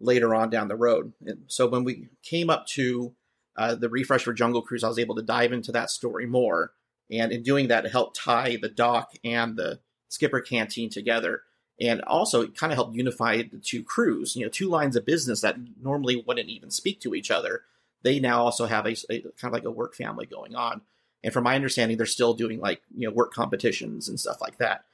[0.00, 3.14] later on down the road, and so when we came up to
[3.56, 6.72] uh, the refresh for Jungle Cruise, I was able to dive into that story more,
[7.10, 11.42] and in doing that, it helped tie the dock and the Skipper Canteen together.
[11.80, 14.34] And also, it kind of helped unify the two crews.
[14.34, 17.62] You know, two lines of business that normally wouldn't even speak to each other
[18.02, 20.82] they now also have a, a, kind of like a work family going on.
[21.24, 24.58] And from my understanding, they're still doing like you know work competitions and stuff like
[24.58, 24.84] that,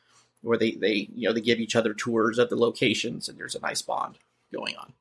[0.40, 3.54] where they they you know they give each other tours of the locations, and there's
[3.54, 4.18] a nice bond
[4.52, 4.94] going on.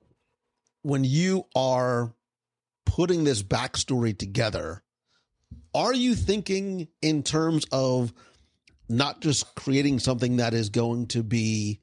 [0.81, 2.13] when you are
[2.85, 4.83] putting this backstory together,
[5.73, 8.13] are you thinking in terms of
[8.89, 11.79] not just creating something that is going to be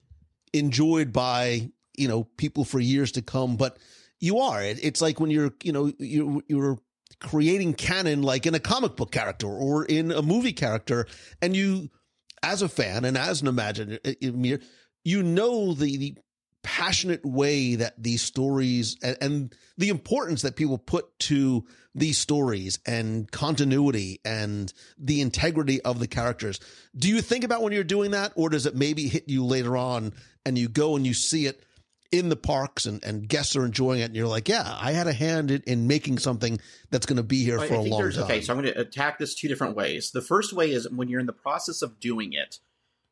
[0.52, 3.78] enjoyed by you know people for years to come but
[4.20, 4.62] you are.
[4.62, 6.78] It, it's like when you're you know you you're
[7.18, 11.06] creating canon like in a comic book character or in a movie character
[11.42, 11.90] and you
[12.42, 14.58] as a fan and as an imagineer uh, uh,
[15.04, 16.14] you know the, the
[16.62, 22.78] passionate way that these stories and, and the importance that people put to these stories
[22.86, 26.60] and continuity and the integrity of the characters.
[26.96, 29.76] Do you think about when you're doing that, or does it maybe hit you later
[29.76, 30.12] on
[30.44, 31.64] and you go and you see it
[32.12, 35.06] in the parks and, and guests are enjoying it and you're like, yeah, I had
[35.06, 37.82] a hand in, in making something that's going to be here I- for I a
[37.82, 38.24] long time.
[38.24, 40.10] Okay, so I'm going to attack this two different ways.
[40.10, 42.58] The first way is when you're in the process of doing it,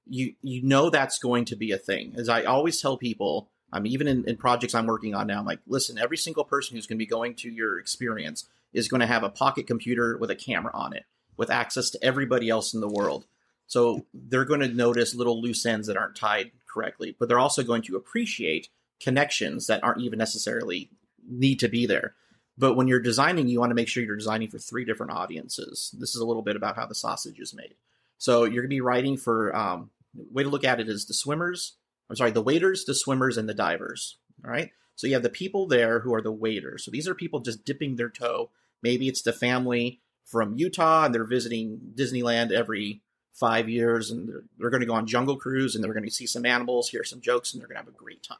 [0.08, 2.14] you you know that's going to be a thing.
[2.16, 5.38] As I always tell people, I'm even in, in projects I'm working on now.
[5.38, 8.88] I'm like, listen, every single person who's going to be going to your experience is
[8.88, 11.04] going to have a pocket computer with a camera on it,
[11.36, 13.26] with access to everybody else in the world.
[13.66, 17.62] So they're going to notice little loose ends that aren't tied correctly, but they're also
[17.62, 18.68] going to appreciate
[19.00, 20.90] connections that aren't even necessarily
[21.28, 22.14] need to be there.
[22.56, 25.94] But when you're designing, you want to make sure you're designing for three different audiences.
[25.98, 27.74] This is a little bit about how the sausage is made.
[28.16, 29.90] So you're going to be writing for, um,
[30.30, 31.74] way to look at it is the swimmers,
[32.08, 34.16] I'm sorry, the waiters, the swimmers, and the divers.
[34.44, 34.70] All right.
[34.94, 36.84] So you have the people there who are the waiters.
[36.84, 38.50] So these are people just dipping their toe.
[38.82, 43.00] Maybe it's the family from Utah and they're visiting Disneyland every
[43.32, 46.10] five years and they're, they're going to go on Jungle Cruise and they're going to
[46.10, 48.38] see some animals, hear some jokes, and they're going to have a great time.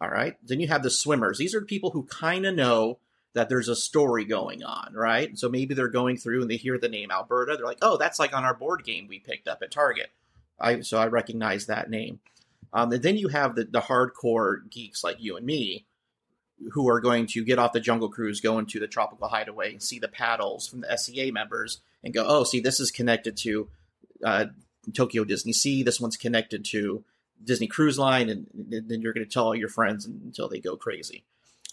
[0.00, 0.36] All right.
[0.42, 1.38] Then you have the swimmers.
[1.38, 2.98] These are people who kind of know
[3.34, 5.36] that there's a story going on, right?
[5.38, 7.56] So maybe they're going through and they hear the name Alberta.
[7.56, 10.10] They're like, oh, that's like on our board game we picked up at Target.
[10.60, 12.20] I so I recognize that name.
[12.72, 15.86] Um, and then you have the, the hardcore geeks like you and me
[16.72, 19.82] who are going to get off the Jungle Cruise, go into the Tropical Hideaway, and
[19.82, 23.68] see the paddles from the SEA members and go, oh, see, this is connected to
[24.24, 24.46] uh,
[24.94, 25.82] Tokyo Disney Sea.
[25.82, 27.04] This one's connected to
[27.42, 28.30] Disney Cruise Line.
[28.30, 31.24] And, and then you're going to tell all your friends until they go crazy.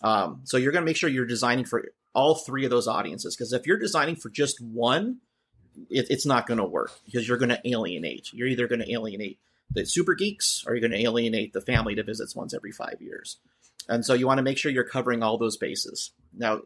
[0.02, 3.36] Um, so you're going to make sure you're designing for all three of those audiences.
[3.36, 5.20] Because if you're designing for just one,
[5.90, 8.32] it, it's not going to work because you're going to alienate.
[8.34, 9.40] You're either going to alienate
[9.72, 13.02] the super geeks or you're going to alienate the family that visits once every five
[13.02, 13.38] years.
[13.90, 16.12] And so you want to make sure you're covering all those bases.
[16.34, 16.62] Now,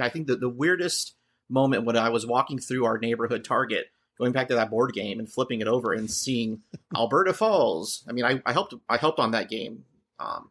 [0.00, 1.14] I think that the weirdest
[1.48, 3.86] moment when I was walking through our neighborhood Target,
[4.18, 6.62] going back to that board game and flipping it over and seeing
[6.96, 8.04] Alberta Falls.
[8.08, 9.84] I mean, I, I helped I helped on that game
[10.18, 10.50] um,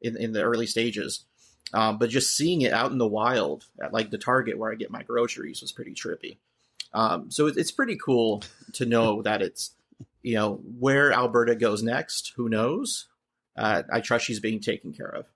[0.00, 1.24] in in the early stages,
[1.72, 4.74] um, but just seeing it out in the wild at like the Target where I
[4.74, 6.38] get my groceries was pretty trippy.
[6.92, 8.42] Um, so it, it's pretty cool
[8.74, 9.74] to know that it's
[10.22, 12.32] you know where Alberta goes next.
[12.36, 13.08] Who knows?
[13.56, 15.26] Uh, I trust she's being taken care of.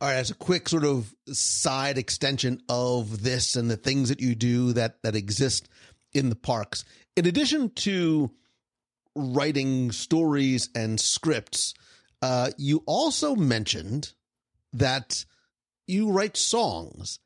[0.00, 4.20] All right, as a quick sort of side extension of this and the things that
[4.20, 5.68] you do that that exist
[6.12, 6.84] in the parks,
[7.16, 8.30] in addition to
[9.14, 11.72] writing stories and scripts,
[12.20, 14.12] uh, you also mentioned
[14.74, 15.24] that
[15.86, 17.18] you write songs,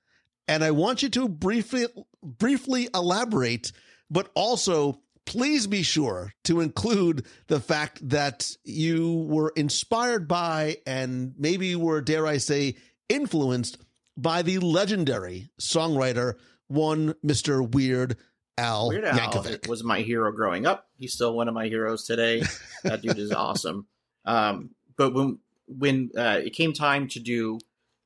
[0.46, 1.86] and I want you to briefly
[2.22, 3.72] briefly elaborate,
[4.10, 11.34] but also please be sure to include the fact that you were inspired by and
[11.38, 12.76] maybe were, dare I say,
[13.08, 13.78] influenced
[14.16, 16.34] by the legendary songwriter,
[16.68, 17.68] one Mr.
[17.72, 18.16] Weird
[18.58, 19.68] Al Weird Al Yankovic.
[19.68, 20.88] was my hero growing up.
[20.98, 22.42] He's still one of my heroes today.
[22.84, 23.86] That dude is awesome.
[24.24, 27.58] Um, but when when uh, it came time to do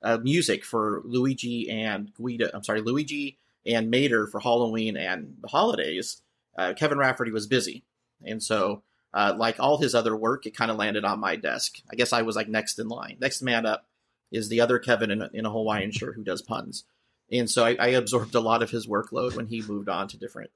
[0.02, 5.48] uh, music for Luigi and Guido, I'm sorry, Luigi and Mater for Halloween and the
[5.48, 6.22] holidays,
[6.56, 7.84] uh, Kevin Rafferty was busy,
[8.22, 11.76] and so uh, like all his other work, it kind of landed on my desk.
[11.90, 13.16] I guess I was like next in line.
[13.20, 13.86] Next man up
[14.32, 16.84] is the other Kevin in a, in a Hawaiian shirt who does puns,
[17.30, 20.18] and so I, I absorbed a lot of his workload when he moved on to
[20.18, 20.50] different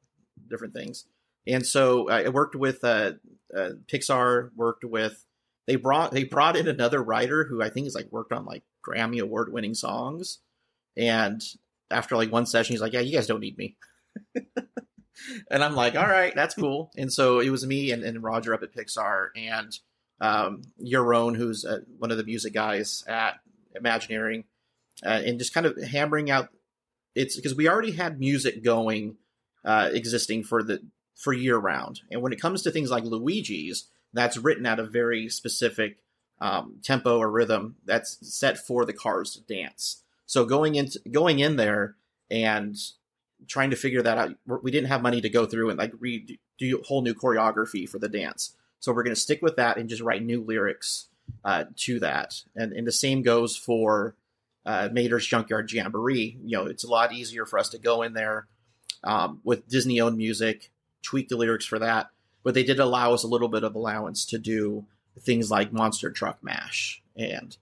[0.49, 1.05] different things.
[1.47, 3.13] And so I worked with uh,
[3.57, 5.25] uh, Pixar, worked with
[5.67, 8.63] they brought they brought in another writer who I think is like worked on like
[8.87, 10.39] Grammy award winning songs,
[10.97, 11.43] and
[11.91, 13.77] after like one session, he's like, "Yeah, you guys don't need me."
[15.51, 16.91] and I'm like, all right, that's cool.
[16.97, 19.77] And so it was me and, and Roger up at Pixar and
[20.21, 23.41] um, who's uh, one of the music guys at
[23.75, 24.45] Imagineering,
[25.05, 26.49] uh, and just kind of hammering out.
[27.15, 29.17] It's because we already had music going,
[29.65, 30.81] uh, existing for the
[31.15, 32.01] for year round.
[32.11, 35.99] And when it comes to things like Luigi's, that's written at a very specific
[36.41, 40.03] um, tempo or rhythm that's set for the cars to dance.
[40.29, 41.97] So going into going in there
[42.31, 42.77] and
[43.47, 46.39] trying to figure that out, we're- didn't have money to go through and like redo
[46.63, 48.55] a whole new choreography for the dance.
[48.79, 51.07] So we're going to stick with that and just write new lyrics
[51.45, 52.43] uh, to that.
[52.55, 54.15] And, and the same goes for
[54.67, 56.37] uh, Mater's Junkyard Jamboree.
[56.45, 58.47] You know, it's a lot easier for us to go in there
[59.03, 60.71] um, with Disney owned music,
[61.03, 62.11] tweak the lyrics for that.
[62.45, 64.85] But they did allow us a little bit of allowance to do
[65.21, 67.57] things like Monster Truck Mash and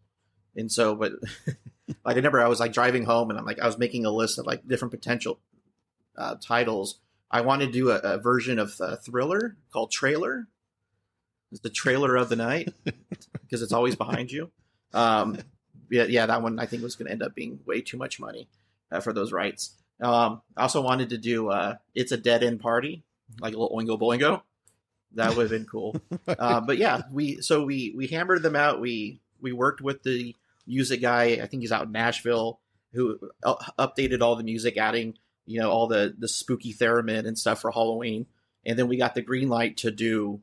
[0.55, 1.12] and so but
[1.88, 4.11] like I remember I was like driving home and I'm like I was making a
[4.11, 5.38] list of like different potential
[6.16, 6.99] uh, titles.
[7.31, 10.46] I wanted to do a, a version of uh, Thriller called Trailer.
[11.53, 14.51] It's the trailer of the night because it's always behind you.
[14.92, 15.38] Um,
[15.90, 18.18] yeah, yeah, that one I think was going to end up being way too much
[18.18, 18.49] money
[18.90, 19.75] uh, for those rights.
[20.01, 23.05] Um, I also wanted to do uh, "It's a Dead End Party,"
[23.40, 24.42] like a little Oingo Boingo.
[25.14, 25.96] That would have been cool.
[26.29, 28.81] uh, but yeah, we so we we hammered them out.
[28.81, 30.35] We we worked with the
[30.66, 31.38] music guy.
[31.42, 32.61] I think he's out in Nashville
[32.92, 33.18] who
[33.79, 37.70] updated all the music, adding you know all the the spooky theremin and stuff for
[37.70, 38.26] Halloween.
[38.64, 40.40] And then we got the green light to do.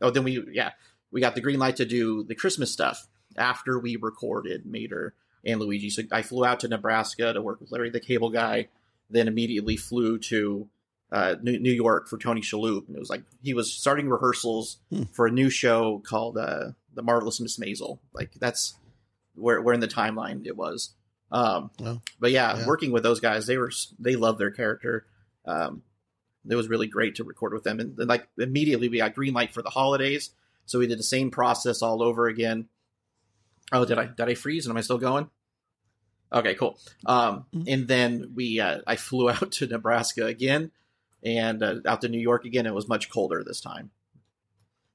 [0.00, 0.72] Oh, then we yeah
[1.10, 5.60] we got the green light to do the Christmas stuff after we recorded Mater and
[5.60, 5.90] Luigi.
[5.90, 8.68] So I flew out to Nebraska to work with Larry the Cable Guy,
[9.10, 10.68] then immediately flew to
[11.12, 12.86] uh, New, New York for Tony Shalhoub.
[12.86, 14.78] And it was like he was starting rehearsals
[15.12, 17.98] for a new show called uh, The Marvelous Miss Maisel.
[18.12, 18.74] Like that's
[19.34, 20.94] where where in the timeline it was.
[21.30, 22.66] Um, Well, but yeah, yeah.
[22.66, 25.06] working with those guys, they were they loved their character.
[25.44, 25.82] Um,
[26.48, 29.34] it was really great to record with them, and, then like immediately we got green
[29.34, 30.30] light for the holidays.
[30.66, 32.68] So we did the same process all over again.
[33.72, 34.66] Oh, did I did I freeze?
[34.66, 35.28] And am I still going?
[36.32, 36.78] Okay, cool.
[37.06, 37.64] Um, Mhm.
[37.72, 40.70] and then we uh, I flew out to Nebraska again,
[41.22, 42.66] and uh, out to New York again.
[42.66, 43.90] It was much colder this time.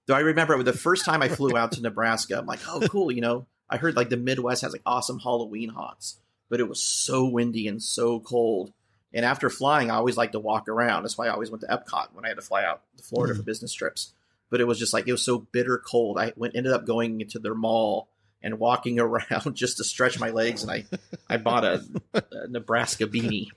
[0.06, 3.12] Though I remember the first time I flew out to Nebraska, I'm like, oh, cool.
[3.12, 6.18] You know, I heard like the Midwest has like awesome Halloween haunts,
[6.50, 8.74] but it was so windy and so cold.
[9.14, 11.04] And after flying, I always like to walk around.
[11.04, 13.34] That's why I always went to Epcot when I had to fly out to Florida
[13.34, 14.14] for business trips.
[14.50, 16.20] But it was just like it was so bitter cold.
[16.20, 18.08] I went ended up going into their mall
[18.42, 20.86] and walking around just to stretch my legs, and I
[21.30, 23.48] I bought a, a Nebraska beanie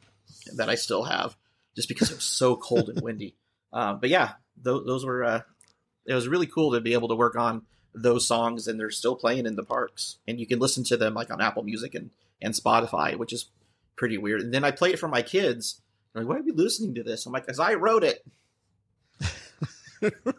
[0.56, 1.36] that I still have
[1.74, 3.34] just because it was so cold and windy.
[3.72, 5.40] Um, but yeah, those, those were uh,
[6.06, 7.62] it was really cool to be able to work on
[7.94, 11.14] those songs, and they're still playing in the parks, and you can listen to them
[11.14, 13.48] like on Apple Music and and Spotify, which is
[13.96, 14.40] pretty weird.
[14.40, 15.80] And then I play it for my kids.
[16.12, 17.24] They're like, why are we listening to this?
[17.24, 18.26] I'm like, because I wrote it.
[20.02, 20.34] well,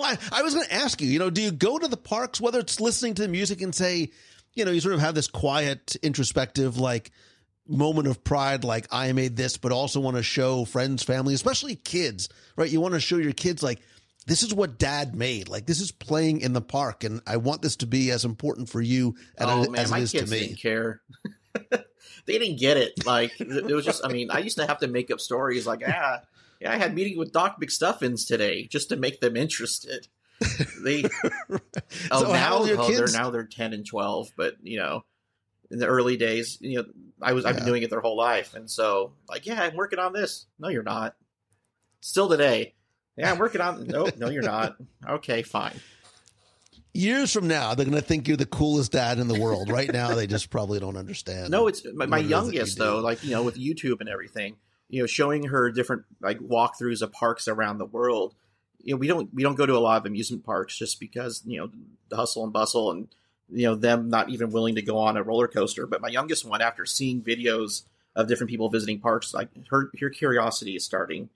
[0.00, 2.40] I, I was going to ask you, you know, do you go to the parks,
[2.40, 4.10] whether it's listening to the music and say,
[4.54, 7.12] you know, you sort of have this quiet, introspective, like
[7.66, 11.76] moment of pride, like I made this, but also want to show friends, family, especially
[11.76, 12.70] kids, right?
[12.70, 13.80] You want to show your kids, like,
[14.26, 15.48] this is what dad made.
[15.48, 18.68] Like, this is playing in the park, and I want this to be as important
[18.68, 20.40] for you as, oh it- man, as it is to kids me.
[20.40, 21.00] didn't care.
[21.70, 23.04] they didn't get it.
[23.06, 24.04] Like it was just.
[24.04, 26.20] I mean, I used to have to make up stories like, ah,
[26.60, 30.08] yeah, I had meeting with Doc McStuffins today just to make them interested.
[30.82, 31.04] They
[32.10, 32.98] oh So now your oh, kids?
[32.98, 35.04] they're now they're ten and twelve, but you know,
[35.70, 36.84] in the early days, you know,
[37.22, 39.98] I was I've been doing it their whole life, and so like, yeah, I'm working
[39.98, 40.46] on this.
[40.58, 41.14] No, you're not.
[42.00, 42.74] Still today.
[43.16, 43.86] Yeah, I'm working on.
[43.86, 44.76] No, no, you're not.
[45.08, 45.74] Okay, fine.
[46.92, 49.68] Years from now, they're going to think you're the coolest dad in the world.
[49.70, 51.50] Right now, they just probably don't understand.
[51.50, 53.00] No, it's my, my what it is that you youngest though.
[53.00, 54.56] Like you know, with YouTube and everything,
[54.88, 58.34] you know, showing her different like walkthroughs of parks around the world.
[58.82, 61.42] You know, we don't we don't go to a lot of amusement parks just because
[61.44, 61.70] you know
[62.10, 63.08] the hustle and bustle and
[63.50, 65.86] you know them not even willing to go on a roller coaster.
[65.86, 67.82] But my youngest one, after seeing videos
[68.14, 71.28] of different people visiting parks, like her her curiosity is starting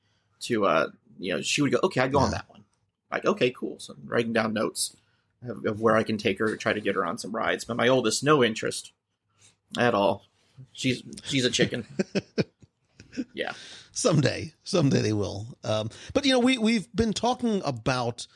[0.42, 0.88] to uh
[1.18, 2.64] you know she would go okay I'd go on that one
[3.10, 4.96] like okay cool so I'm writing down notes
[5.46, 7.64] of, of where I can take her try to get her on some rides.
[7.64, 8.92] But my oldest, no interest
[9.78, 10.24] at all.
[10.72, 11.86] She's she's a chicken.
[13.34, 13.52] yeah.
[13.92, 18.26] someday someday they will um, but you know we we've been talking about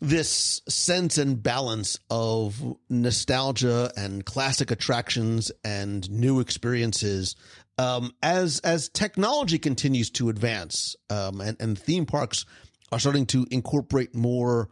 [0.00, 7.36] this sense and balance of nostalgia and classic attractions and new experiences
[7.78, 12.46] um, as as technology continues to advance um, and, and theme parks
[12.92, 14.68] are starting to incorporate more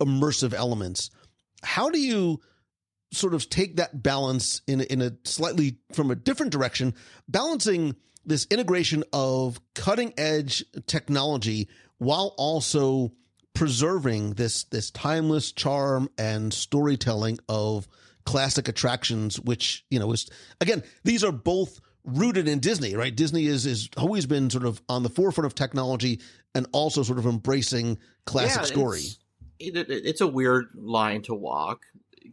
[0.00, 1.10] immersive elements
[1.62, 2.40] how do you
[3.12, 6.94] sort of take that balance in in a slightly from a different direction,
[7.28, 11.68] balancing this integration of cutting edge technology
[11.98, 13.12] while also
[13.54, 17.88] preserving this this timeless charm and storytelling of
[18.24, 20.28] classic attractions which you know is
[20.60, 24.80] again these are both rooted in Disney right Disney is is always been sort of
[24.88, 26.20] on the forefront of technology
[26.54, 29.18] and also sort of embracing classic Yeah, story It's,
[29.76, 31.82] it, it- it's a weird line to walk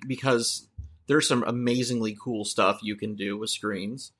[0.07, 0.67] because
[1.07, 4.11] there's some amazingly cool stuff you can do with screens.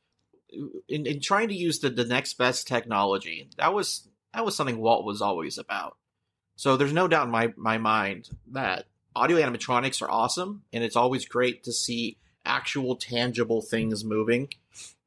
[0.89, 4.78] In, in trying to use the, the next best technology, that was that was something
[4.80, 5.97] Walt was always about.
[6.56, 8.86] So there's no doubt in my, my mind that
[9.16, 14.49] audio animatronics are awesome, and it's always great to see actual tangible things moving.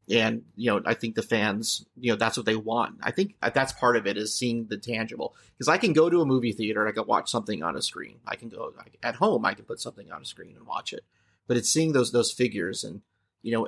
[0.08, 2.98] And you know, I think the fans, you know, that's what they want.
[3.02, 5.34] I think that's part of it is seeing the tangible.
[5.58, 7.82] Because I can go to a movie theater and I can watch something on a
[7.82, 8.18] screen.
[8.26, 11.04] I can go at home, I can put something on a screen and watch it.
[11.48, 13.02] But it's seeing those those figures, and
[13.42, 13.66] you know,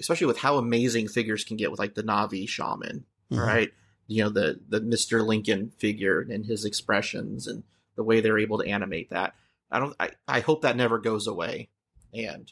[0.00, 3.38] especially with how amazing figures can get with like the Na'vi shaman, Mhm.
[3.38, 3.72] right?
[4.06, 7.64] You know, the the Mister Lincoln figure and his expressions and
[7.96, 9.34] the way they're able to animate that.
[9.70, 9.96] I don't.
[9.98, 11.68] I, I hope that never goes away,
[12.14, 12.50] and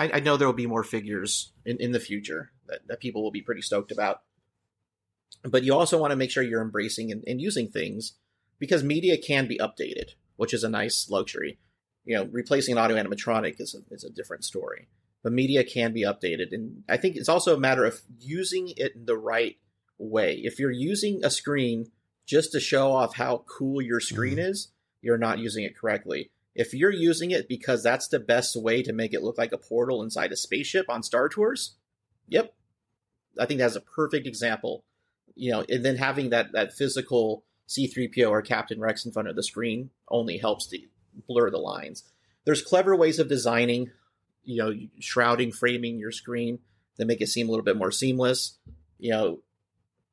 [0.00, 3.22] I, I know there will be more figures in, in the future that, that people
[3.22, 4.22] will be pretty stoked about.
[5.44, 8.14] But you also want to make sure you're embracing and, and using things
[8.58, 11.58] because media can be updated, which is a nice luxury.
[12.06, 14.88] You know, replacing an audio animatronic is a, is a different story,
[15.22, 18.96] but media can be updated, and I think it's also a matter of using it
[18.96, 19.58] in the right
[19.98, 20.40] way.
[20.42, 21.90] If you're using a screen
[22.26, 24.50] just to show off how cool your screen mm-hmm.
[24.50, 24.68] is,
[25.02, 26.30] you're not using it correctly.
[26.54, 29.58] If you're using it because that's the best way to make it look like a
[29.58, 31.76] portal inside a spaceship on Star Tours,
[32.28, 32.54] yep,
[33.38, 34.84] I think that's a perfect example.
[35.36, 39.36] You know, and then having that that physical C3PO or Captain Rex in front of
[39.36, 40.78] the screen only helps to
[41.28, 42.04] blur the lines.
[42.44, 43.92] There's clever ways of designing,
[44.42, 46.58] you know, shrouding, framing your screen
[46.96, 48.58] that make it seem a little bit more seamless.
[48.98, 49.42] You know,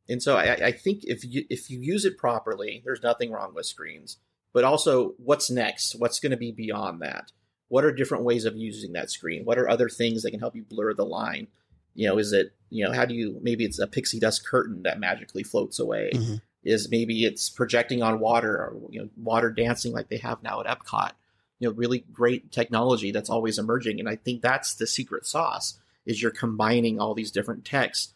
[0.07, 3.53] and so I, I think if you if you use it properly, there's nothing wrong
[3.53, 4.17] with screens.
[4.53, 5.95] But also, what's next?
[5.95, 7.31] What's going to be beyond that?
[7.69, 9.45] What are different ways of using that screen?
[9.45, 11.47] What are other things that can help you blur the line?
[11.95, 14.83] You know, is it you know how do you maybe it's a pixie dust curtain
[14.83, 16.11] that magically floats away?
[16.13, 16.41] Mhm.
[16.63, 20.61] Is maybe it's projecting on water or you know water dancing like they have now
[20.61, 21.11] at Epcot?
[21.59, 25.79] You know, really great technology that's always emerging, and I think that's the secret sauce.
[26.05, 28.13] Is you're combining all these different techs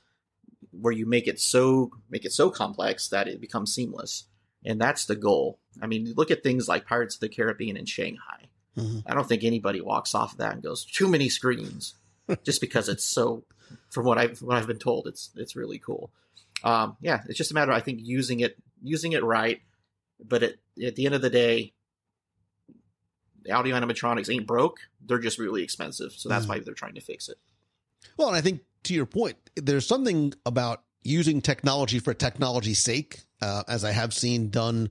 [0.72, 4.26] where you make it so make it so complex that it becomes seamless
[4.66, 5.60] and that's the goal.
[5.82, 8.48] I mean look at things like pirates of the caribbean and shanghai.
[8.78, 9.04] Mhm.
[9.06, 11.96] i don't think anybody walks off of that and goes too many screens
[12.46, 13.44] just because it's so
[13.90, 16.10] from what i've from what i've been told it's it's really cool.
[16.64, 19.62] Um yeah it's just a matter of, i think using it using it right.
[20.24, 21.74] But at, at the end of the day
[23.44, 24.80] the audio animatronics ain't broke.
[25.06, 26.14] They're just really expensive.
[26.14, 26.50] So that's Mhm.
[26.50, 27.40] why they're trying to fix it.
[28.18, 33.22] Well, and I think to your point, there's something about using technology for technology's sake,
[33.42, 34.90] uh, as I have seen done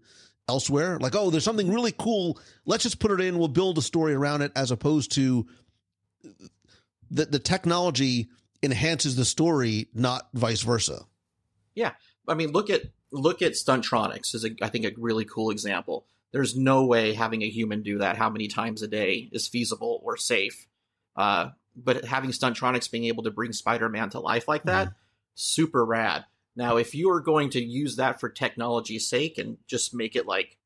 [0.49, 0.99] elsewhere.
[0.99, 2.39] Like, oh, there's something really cool.
[2.67, 3.39] Let's just put it in.
[3.39, 5.47] We'll build a story around it, as opposed to
[7.11, 8.29] the the technology
[8.63, 11.03] enhances the story, not vice versa.
[11.75, 11.93] Yeah,
[12.29, 12.83] I mean, look at
[13.13, 16.07] look at Stuntronics is a, I think a really cool example.
[16.33, 20.01] There's no way having a human do that how many times a day is feasible
[20.05, 20.67] or safe.
[21.17, 24.93] Uh, but having Stuntronics being able to bring Spider-Man to life like that,
[25.35, 26.25] super rad.
[26.57, 30.27] Now, if you are going to use that for technology's sake and just make it
[30.27, 30.57] like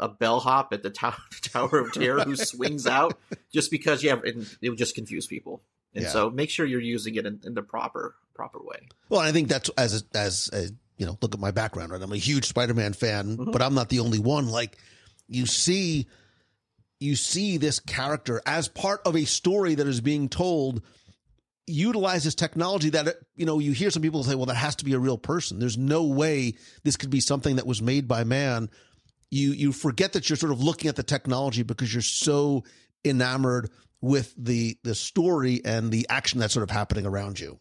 [0.00, 3.18] a bellhop at the Tower, Tower of Terror who swings out
[3.52, 5.62] just because you have, and it would just confuse people.
[5.94, 6.10] And Yeah.
[6.10, 8.88] so make sure you're using it in, in the proper proper way.
[9.08, 12.00] Well, I think that's as a, as a, you know, look at my background, right?
[12.00, 13.52] I'm a huge Spider-Man fan, Mhm.
[13.52, 14.48] but I'm not the only one.
[14.48, 14.78] Like
[15.26, 16.06] you see,
[17.00, 20.82] you see this character as part of a story that is being told
[21.68, 24.94] utilizes technology that you know you hear some people say well that has to be
[24.94, 26.54] a real person there's no way
[26.84, 28.68] this could be something that was made by man
[29.30, 32.64] you you forget that you're sort of looking at the technology because you're so
[33.04, 37.58] enamored with the the story and the action that's sort of happening around you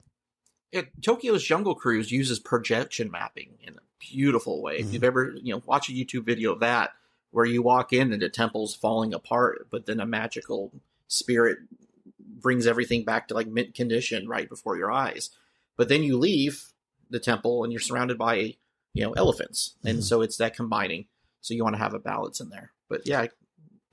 [0.72, 4.80] it, Tokyo's Jungle Cruise uses projection mapping in a beautiful way.
[4.80, 4.94] If Mhm.
[4.94, 6.92] you've ever, you know, watch a YouTube video of that,
[7.32, 10.74] where you walk in and the temple's falling apart, but then a magical
[11.08, 11.60] spirit
[12.42, 15.30] brings everything back to like mint condition right before your eyes.
[15.76, 16.64] But then you leave
[17.10, 18.56] the temple and you're surrounded by,
[18.94, 20.04] you know, elephants, and Mhm.
[20.04, 21.08] so it's that combining.
[21.42, 22.72] So you want to have a balance in there.
[22.90, 23.28] But yeah,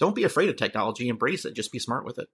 [0.01, 1.09] don't be afraid of technology.
[1.09, 1.55] Embrace it.
[1.55, 2.29] Just be smart with it.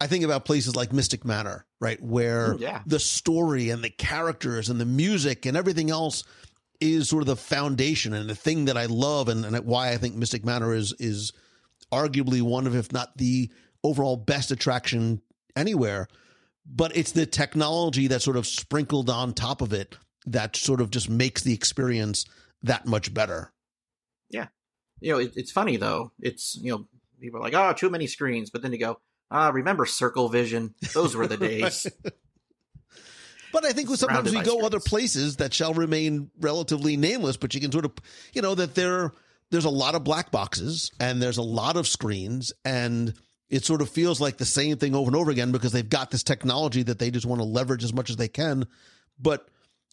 [0.00, 2.82] I think about places like Mystic Manor, right, where Mm, yeah.
[2.86, 6.24] the story and the characters and the music and everything else
[6.80, 9.96] is sort of the foundation and the thing that I love and, and why I
[9.96, 11.32] think Mystic Manor is is
[11.92, 13.50] arguably one of, if not the
[13.84, 15.20] overall best attraction
[15.56, 16.08] anywhere.
[16.66, 19.96] But it's the technology that's sort of sprinkled on top of it
[20.26, 22.24] that sort of just makes the experience
[22.62, 23.52] that much better.
[24.30, 24.46] Yeah.
[25.00, 26.12] You know, it, it's funny though.
[26.20, 26.88] It's you know,
[27.20, 28.98] people are like, oh, too many screens, but then you go,
[29.30, 30.74] ah, remember Circle Vision?
[30.94, 31.86] Those were the days.
[33.52, 37.60] But I think sometimes we go other places that shall remain relatively nameless, but you
[37.60, 37.92] can sort of,
[38.32, 39.12] you know, that there
[39.50, 43.14] there's a lot of black boxes and there's a lot of screens and
[43.50, 46.10] it sort of feels like the same thing over and over again because they've got
[46.10, 48.66] this technology that they just want to leverage as much as they can,
[49.20, 49.48] but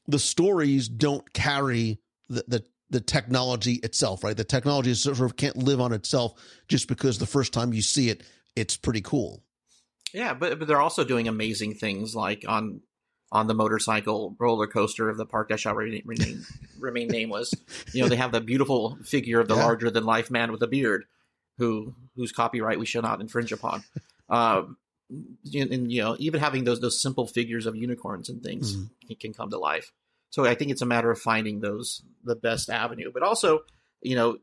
[0.07, 1.99] the stories don't carry
[2.29, 4.35] the the, the technology itself, right?
[4.35, 6.33] The technology sort of can't live on itself
[6.67, 8.23] just because the first time you see it,
[8.55, 9.43] it's pretty cool.
[10.13, 12.81] yeah, but but they're also doing amazing things like on
[13.33, 16.45] on the motorcycle roller coaster of the park that shall remain, remain,
[16.77, 17.53] remain nameless.
[17.93, 19.63] You know, they have the beautiful figure of the Yeah.
[19.63, 21.05] larger than life man with a beard,
[21.57, 23.83] who whose copyright we shall not infringe upon.
[24.29, 24.77] Um,
[25.53, 28.89] and, and, you know, even having those those simple figures of unicorns and things Mhm.
[29.07, 29.91] can, can come to life.
[30.29, 33.59] So I think it's a matter of finding those the best avenue, but also,
[34.01, 34.37] you know,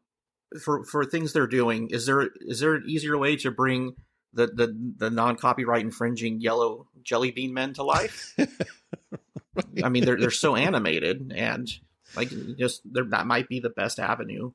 [0.63, 3.95] for for things they're doing, is there is there an easier way to bring
[4.35, 8.35] the the, the non copyright infringing yellow jelly bean men to life?
[9.83, 11.69] I mean, they're they're so animated and
[12.15, 14.53] like just they're, that might be the best avenue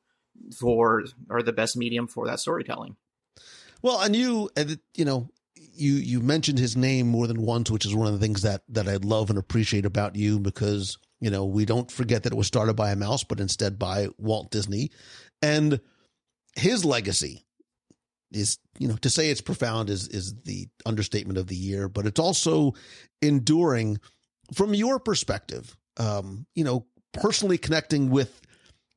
[0.57, 2.95] for or the best medium for that storytelling.
[3.81, 4.49] Well, and you,
[4.95, 8.19] you know, you you mentioned his name more than once, which is one of the
[8.19, 12.23] things that that I love and appreciate about you because you know we don't forget
[12.23, 14.91] that it was started by a mouse, but instead by Walt Disney,
[15.41, 15.79] and
[16.55, 17.45] his legacy
[18.31, 22.05] is you know to say it's profound is is the understatement of the year, but
[22.05, 22.73] it's also
[23.21, 23.99] enduring
[24.53, 25.75] from your perspective.
[25.97, 28.41] Um, you know, personally connecting with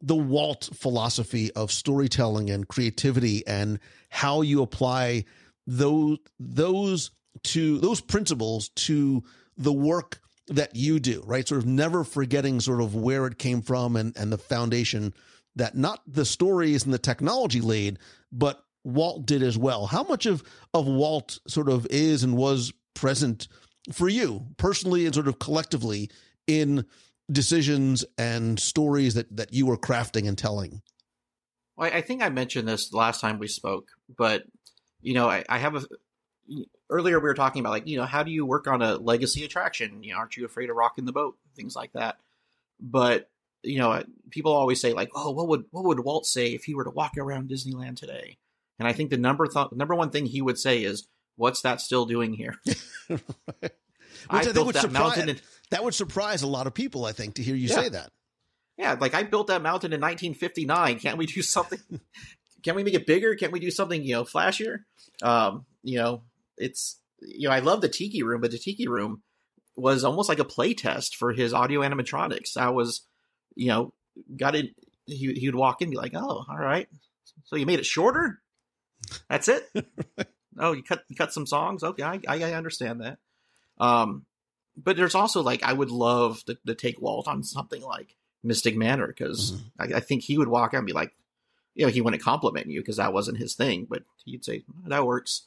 [0.07, 5.25] the Walt philosophy of storytelling and creativity and how you apply
[5.67, 7.11] those those
[7.43, 9.25] to those principles to
[9.57, 11.47] the work that you do, right?
[11.47, 15.13] Sort of never forgetting sort of where it came from and and the foundation
[15.57, 17.99] that not the stories and the technology laid,
[18.31, 19.87] but Walt did as well.
[19.87, 23.49] How much of of Walt sort of is and was present
[23.93, 26.11] for you personally and sort of collectively
[26.47, 26.87] in
[27.31, 30.83] decisions and stories that that you were crafting and telling?
[31.77, 34.45] Well, I I think I mentioned this last time we spoke, but
[35.01, 35.85] you know, I, I have a
[36.91, 39.45] earlier we were talking about like you know how do you work on a legacy
[39.45, 40.03] attraction?
[40.03, 41.37] You know, aren't you afraid of rocking the boat?
[41.55, 42.18] Things like that.
[42.81, 43.31] But
[43.62, 46.74] you know, people always say like, oh, what would what would Walt say if he
[46.74, 48.39] were to walk around Disneyland today?
[48.79, 51.81] And I think the number th- number one thing he would say is, "What's that
[51.81, 52.55] still doing here?"
[53.09, 53.20] Which
[54.31, 55.41] I I, built that surprise mountain in-
[55.71, 57.05] that would surprise a lot of people.
[57.05, 57.75] I think to hear you Yeah.
[57.75, 58.11] say that.
[58.79, 60.99] Yeah, like I built that mountain in 1959.
[60.99, 61.79] Can't we do something?
[62.62, 63.35] can we make it bigger?
[63.35, 64.81] Can't we do something you know flashier?
[65.23, 66.23] Um, you know,
[66.59, 69.23] it's you know I love the Tiki Room, but the Tiki Room
[69.77, 72.57] was almost like a play test for his audio animatronics.
[72.57, 73.03] I was,
[73.55, 73.93] you know,
[74.37, 74.75] got it.
[75.07, 76.89] He he would walk in and be like, "Oh, all right,
[77.45, 78.41] so you made it shorter?
[79.31, 79.71] That's it?
[80.59, 81.83] oh, you cut you cut some songs?
[81.83, 83.19] Okay, I I, I understand that."
[83.79, 84.27] Um,
[84.77, 88.77] but there's also like I would love to, to take Walt on something like Mystic
[88.77, 89.93] Manor because Mhm.
[89.95, 91.12] I, I think he would walk out and be like,
[91.74, 95.07] you know, he wouldn't compliment you because that wasn't his thing, but he'd say that
[95.07, 95.43] works.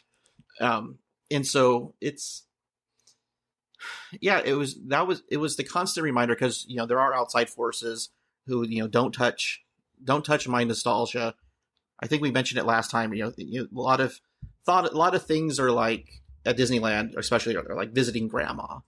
[0.60, 1.00] Um,
[1.32, 2.44] and so it's,
[4.20, 7.14] yeah, it was that was it was the constant reminder because you know there are
[7.14, 8.10] outside forces
[8.48, 9.64] who you know don't touch
[10.04, 11.36] don't touch my nostalgia.
[12.02, 13.14] I think we mentioned it last time.
[13.14, 14.20] You know, you know a lot of
[14.66, 18.80] thought a lot of things are like at Disneyland, especially are like visiting grandma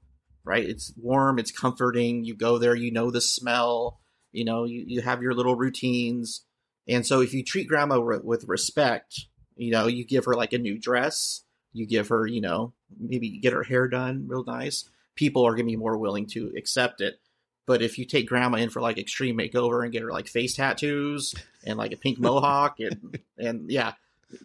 [0.44, 0.68] right?
[0.68, 2.24] It's warm, it's comforting.
[2.24, 4.00] You go there, you know the smell,
[4.32, 6.46] you know, you, you have your little routines.
[6.88, 9.26] And so if you treat grandma re- with respect,
[9.56, 11.42] you know, you give her like a new dress,
[11.74, 15.66] you give her, you know, maybe get her hair done real nice, people are going
[15.66, 17.20] to be more willing to accept it.
[17.68, 20.56] But if you take grandma in for like extreme makeover and get her like face
[20.56, 23.94] tattoos and like a pink mohawk and and yeah,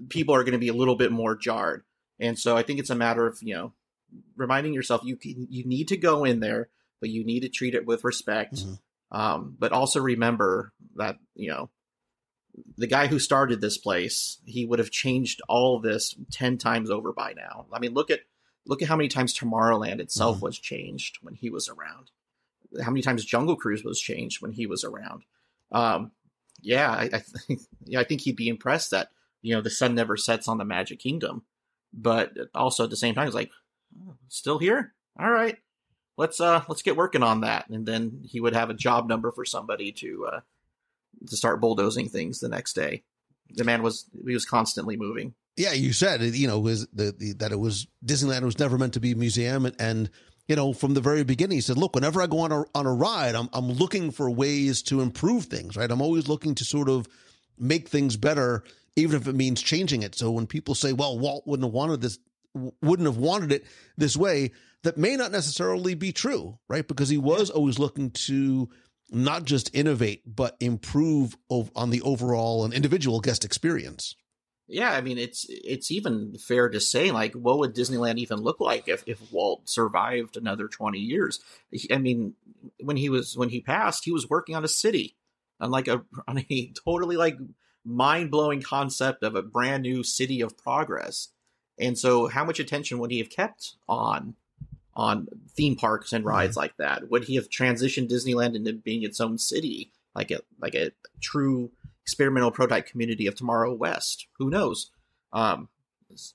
[0.09, 1.83] people are going to be a little bit more jarred.
[2.19, 3.73] And so I think it's a matter of, you know,
[4.37, 6.69] reminding yourself you can, you need to go in there,
[7.01, 8.55] but you need to treat it with respect.
[8.57, 8.79] Mhm.
[9.11, 11.71] Um, but also remember that you know
[12.77, 17.13] the guy who started this place, he would have changed all this ten times over
[17.13, 17.67] by now.
[17.73, 18.21] I mean, look at
[18.67, 20.43] look at how many times Tomorrowland itself Mhm.
[20.43, 22.11] was changed when he was around.
[22.83, 25.25] How many times Jungle Cruise was changed when he was around.
[25.71, 26.11] Um,
[26.61, 29.11] yeah, I, I think yeah, I think he'd be impressed that
[29.43, 31.45] you know the sun never sets on the Magic Kingdom,
[31.93, 33.53] but also at the same time, it's like
[33.97, 34.95] "Oh, still here.
[35.19, 35.57] All right,
[36.17, 39.33] let's uh let's get working on that, and then he would have a job number
[39.33, 40.41] for somebody to uh
[41.29, 43.03] to start bulldozing things the next day.
[43.51, 45.35] The man was he was constantly moving.
[45.57, 48.95] Yeah, you said you know was the, the that it was Disneyland was never meant
[48.95, 50.11] to be a museum, and, and
[50.49, 52.87] you know from the very beginning he said, look, whenever I go on a on
[52.87, 55.91] a ride, I'm I'm looking for ways to improve things, right?
[55.91, 57.09] I'm always looking to sort of
[57.59, 58.65] make things better,
[58.97, 60.15] even if it means changing it.
[60.15, 62.19] So when people say, well, Walt wouldn't have wanted this,
[62.83, 63.65] wouldn't have wanted it
[63.97, 64.53] this way,
[64.83, 66.87] that may not necessarily be true, right?
[66.87, 68.69] Because he was always looking to
[69.11, 74.17] not just innovate but improve ov- on the overall and individual guest experience.
[74.69, 78.61] Yeah, I mean it's it's even fair to say like what would Disneyland even look
[78.61, 81.41] like if if Walt survived another 20 years?
[81.91, 82.35] I mean
[82.81, 85.17] when he was when he passed, he was working on a city
[85.61, 87.37] on like a on a totally like
[87.85, 91.29] mind-blowing concept of a brand new city of progress.
[91.79, 94.35] And so how much attention would he have kept on
[94.95, 97.11] on theme parks and rides like that?
[97.11, 101.71] Would he have transitioned Disneyland into being its own city, like a like a true
[102.03, 104.27] experimental prototype community of Tomorrow West?
[104.39, 104.91] Who knows?
[105.33, 105.69] Um,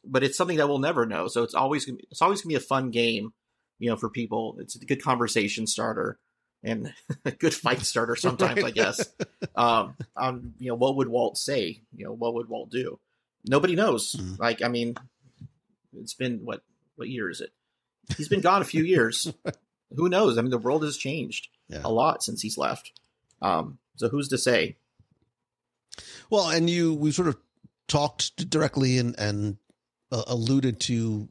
[0.06, 1.28] but it's something that we'll never know.
[1.28, 3.34] So it's always gonna be, it's always gonna be a fun game,
[3.80, 4.58] you know, for people.
[4.60, 6.20] It's a good conversation starter
[6.64, 6.94] and
[7.26, 9.08] a good fight starter sometimes, I guess.
[9.54, 11.82] Um, on you know, what would Walt say?
[11.94, 13.00] You know, what would Walt do?
[13.46, 14.14] Nobody knows.
[14.14, 14.40] Mhm.
[14.40, 14.96] Like, I mean,
[15.94, 16.64] it's been what
[16.96, 17.52] what year is it?
[18.18, 19.32] He's been gone a few years.
[19.96, 20.38] Who knows?
[20.38, 21.82] I mean, the world has changed Yeah.
[21.84, 22.92] a lot since he's left.
[23.42, 24.78] Um, so who's to say?
[26.30, 27.38] Well, and you, we sort of
[27.88, 29.58] talked directly and, and
[30.12, 31.28] uh, alluded to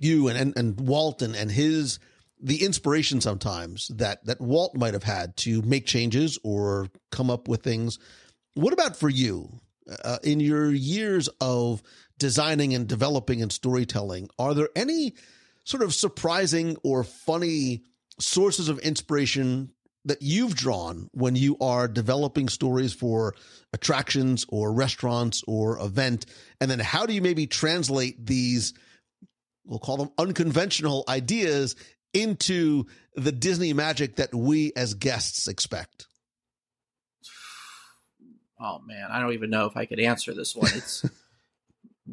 [0.00, 1.98] you and, and, and Walt and, and his,
[2.40, 7.48] the inspiration sometimes that, that Walt might have had to make changes or come up
[7.48, 7.98] with things.
[8.54, 9.60] What about for you?
[10.04, 11.82] Uh, in your years of
[12.20, 15.14] designing and developing and storytelling, are there any
[15.64, 17.82] sort of surprising or funny
[18.20, 19.72] sources of inspiration
[20.04, 23.34] that you've drawn when you are developing stories for
[23.72, 26.26] attractions or restaurants or event?
[26.60, 28.74] And then how do you maybe translate these,
[29.64, 31.74] we'll call them unconventional ideas
[32.12, 36.06] into the Disney magic that we as guests expect?
[38.60, 40.70] Oh man, I don't even know if I could answer this one.
[40.74, 41.04] It's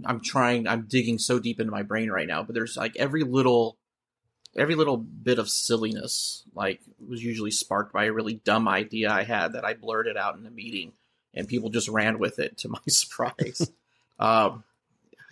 [0.06, 3.24] I'm trying I'm digging so deep into my brain right now, but there's like every
[3.24, 3.78] little
[4.56, 9.24] every little bit of silliness like was usually sparked by a really dumb idea I
[9.24, 10.94] had that I blurted out in a meeting
[11.34, 13.72] and people just ran with it to my surprise.
[14.20, 14.64] um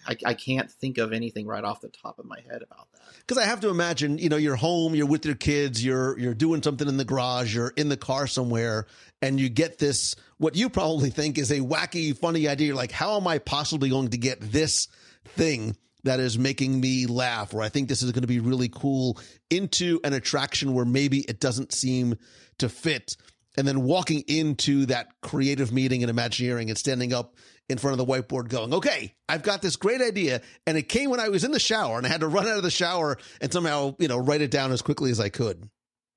[0.08, 3.01] I, I can't think of anything right off the top of my head about that.
[3.20, 6.34] Because I have to imagine, you know, you're home, you're with your kids, you're you're
[6.34, 8.86] doing something in the garage, you're in the car somewhere,
[9.22, 12.68] and you get this what you probably think is a wacky, funny idea.
[12.68, 14.88] You're like, how am I possibly going to get this
[15.26, 15.76] thing
[16.06, 19.20] that is making me laugh, or I think this is going to be really cool
[19.49, 22.16] into an attraction where maybe it doesn't seem
[22.60, 23.18] to fit.
[23.58, 27.36] And then walking into that creative meeting and Imagineering and standing up
[27.68, 30.41] in front of the whiteboard going, okay, I've got this great idea.
[30.68, 32.58] And it came when I was in the shower and I had to run out
[32.58, 35.70] of the shower and somehow, you know, write it down as quickly as I could.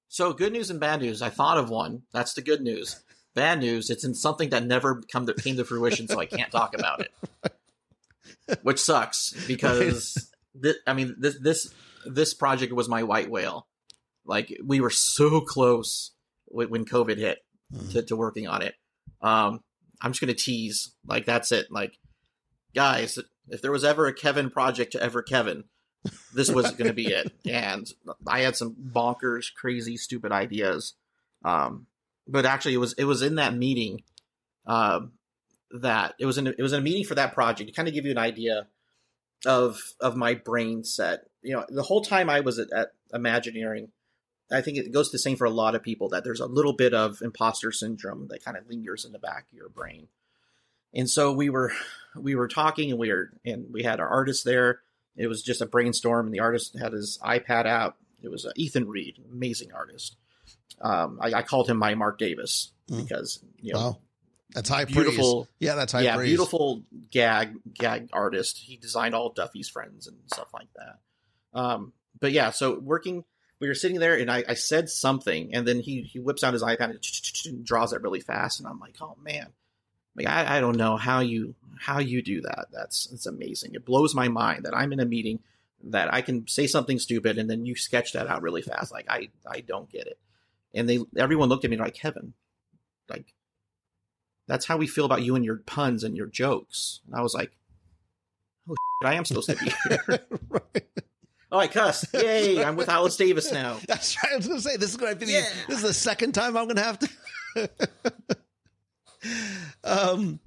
[0.08, 1.22] So good news and bad news.
[1.22, 2.02] I thought of one.
[2.12, 3.02] That's the good news.
[3.34, 3.90] Bad news.
[3.90, 7.02] It's in something that never come to, came to fruition, so I can't talk about
[7.02, 7.52] it,
[8.62, 10.32] which sucks because
[10.86, 11.72] I mean this this
[12.06, 13.68] this project was my white whale.
[14.24, 16.10] Like we were so close
[16.48, 17.38] when, when COVID hit
[17.90, 18.74] to, to working on it.
[19.20, 19.60] Um,
[20.00, 20.94] I'm just gonna tease.
[21.06, 21.70] Like that's it.
[21.70, 21.98] Like
[22.74, 23.18] guys,
[23.48, 25.64] if there was ever a Kevin project to ever Kevin,
[26.34, 27.32] this was going to be it.
[27.46, 27.90] And
[28.26, 30.94] I had some bonkers, crazy, stupid ideas.
[31.44, 31.86] Um,
[32.26, 34.02] but actually, it was it was in that meeting
[34.66, 35.12] um,
[35.70, 37.94] that it was in it was in a meeting for that project to kind of
[37.94, 38.66] give you an idea
[39.46, 41.24] of of my brain set.
[41.42, 43.88] You know, the whole time I was at, at Imagineering,
[44.50, 46.72] I think it goes the same for a lot of people that there's a little
[46.72, 50.08] bit of imposter syndrome that kind of lingers in the back of your brain.
[50.94, 51.72] And so we were
[52.16, 54.80] we were talking and we were and we had our artist there.
[55.16, 57.96] It was just a brainstorm, and the artist had his iPad out.
[58.22, 60.16] It was uh, Ethan Reed, amazing artist.
[60.80, 63.02] Um, I, I called him my Marc Davis Mm.
[63.02, 63.98] because you know, Wow.
[64.54, 65.54] That's high beautiful, praise.
[65.60, 66.30] Yeah, that's high yeah, praise.
[66.30, 68.56] beautiful gag gag artist.
[68.56, 70.98] He designed all Duffy's friends and stuff like that.
[71.52, 73.24] Um, but yeah, so working,
[73.60, 76.52] we were sitting there, and I, I said something, and then he he whips out
[76.52, 79.48] his iPad and draws it really fast, and I'm like, oh man,
[80.16, 82.66] like I, I don't know how you how you do that.
[82.72, 83.74] That's it's amazing.
[83.74, 85.40] It blows my mind that I'm in a meeting
[85.84, 88.92] that I can say something stupid, and then you sketch that out really fast.
[88.92, 90.18] Like I I don't get it.
[90.74, 92.34] And they everyone looked at me like Kevin,
[93.08, 93.34] like
[94.48, 97.00] that's how we feel about you and your puns and your jokes.
[97.06, 97.52] And I was like,
[98.68, 100.20] oh, shit, I am supposed to be here.
[100.48, 100.86] right.
[101.52, 102.06] Oh, I cussed.
[102.14, 103.78] Yay, I'm with Alice Davis now.
[103.88, 104.32] That's right.
[104.32, 105.44] I was going to say this is going to be Yeah.
[105.68, 107.70] this is the second time I'm going to have to.
[109.84, 110.40] um.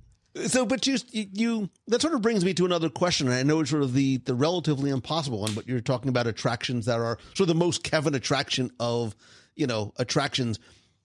[0.46, 3.28] So, but you, you, that sort of brings me to another question.
[3.28, 6.86] I know it's sort of the, the relatively impossible one, but you're talking about attractions
[6.86, 9.14] that are sort of the most Kevin attraction of,
[9.58, 10.58] you know, attractions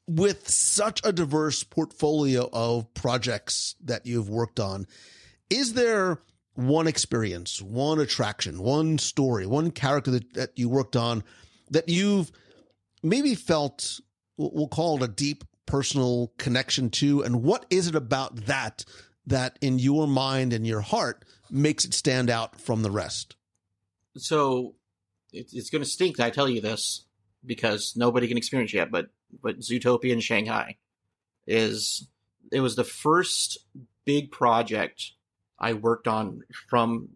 [0.07, 4.86] with such a diverse portfolio of projects that you've worked on.
[5.51, 6.20] Is there
[6.57, 11.22] one experience, one attraction, one story, one character that, that you worked on
[11.70, 12.30] that you've
[13.02, 14.00] maybe felt,
[14.36, 17.22] we'll call it a deep personal connection to?
[17.22, 18.84] And what is it about that
[19.26, 23.36] that in your mind and your heart makes it stand out from the rest?
[24.16, 24.76] So
[25.32, 26.20] it, it's going to stink.
[26.20, 27.04] I tell you this
[27.44, 28.90] because nobody can experience yet.
[28.90, 29.09] But
[29.42, 30.76] but Zootopia in Shanghai
[31.46, 32.09] is
[32.52, 33.59] it was the first
[34.04, 35.12] big project
[35.59, 37.11] I worked on from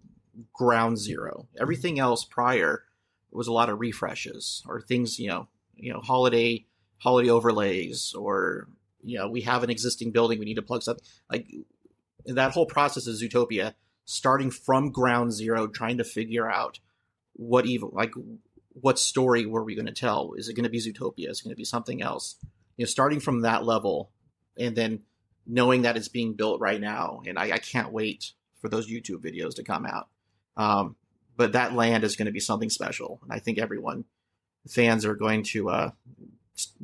[0.53, 1.49] ground zero.
[1.61, 2.84] Everything else prior
[3.30, 6.66] was a lot of refreshes or things, you know, you know, holiday
[6.99, 8.68] holiday overlays or
[9.03, 11.47] you know, we have an existing building, we need to plug something like
[12.26, 13.74] that whole process of Zootopia,
[14.05, 16.80] starting from ground zero, trying to figure out
[17.32, 18.12] what even like
[18.72, 20.32] what story were we going to tell?
[20.36, 21.30] Is it going to be Zootopia?
[21.30, 22.36] Is it going to be something else?
[22.76, 24.11] You know, starting from that level,
[24.59, 25.01] and then
[25.47, 29.22] knowing that it's being built right now, and I, I can't wait for those YouTube
[29.24, 30.09] videos to come out.
[30.57, 30.97] Um,
[31.36, 34.05] but that land is going to be something special, and I think everyone,
[34.68, 35.91] fans, are going to uh,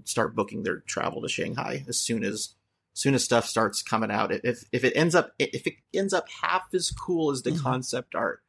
[0.04, 2.54] start booking their travel to Shanghai as soon as
[2.94, 4.32] soon as stuff starts coming out.
[4.32, 7.60] If if it ends up if it ends up half as cool as the Mhm.
[7.60, 8.42] concept art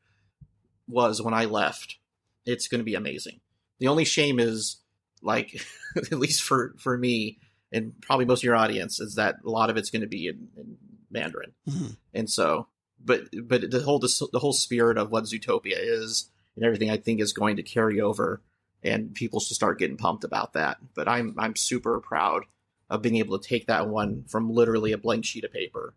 [0.87, 1.97] was when I left,
[2.45, 3.41] it's going to be amazing.
[3.79, 4.77] The only shame is
[5.21, 5.61] like
[5.97, 7.39] at least for for me
[7.71, 10.27] and probably most of your audience is that a lot of it's going to be
[10.27, 10.77] in, in
[11.11, 11.97] Mandarin, Mhm.
[12.13, 12.67] and so
[13.03, 17.21] but but the whole the whole spirit of what Zootopia is and everything I think
[17.21, 18.41] is going to carry over,
[18.83, 20.77] and people should start getting pumped about that.
[20.95, 22.43] But I'm I'm super proud
[22.89, 25.93] of being able to take that one from literally a blank sheet of paper,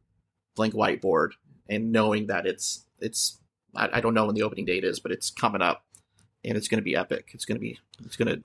[0.57, 1.31] blank whiteboard,
[1.69, 3.39] and knowing that it's it's
[3.75, 5.85] I, I don't know when the opening date is, but it's coming up,
[6.45, 7.31] and it's going to be epic.
[7.33, 8.43] It's going to be it's going to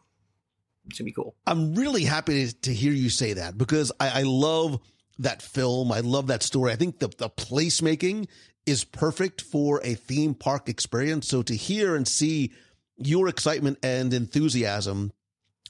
[0.88, 1.36] it's to be cool.
[1.46, 4.80] I'm really happy to, to hear you say that because I, I love
[5.20, 5.92] that film.
[5.92, 6.72] I love that story.
[6.72, 8.28] I think the, the placemaking
[8.66, 11.28] is perfect for a theme park experience.
[11.28, 12.52] So to hear and see
[12.98, 15.12] your excitement and enthusiasm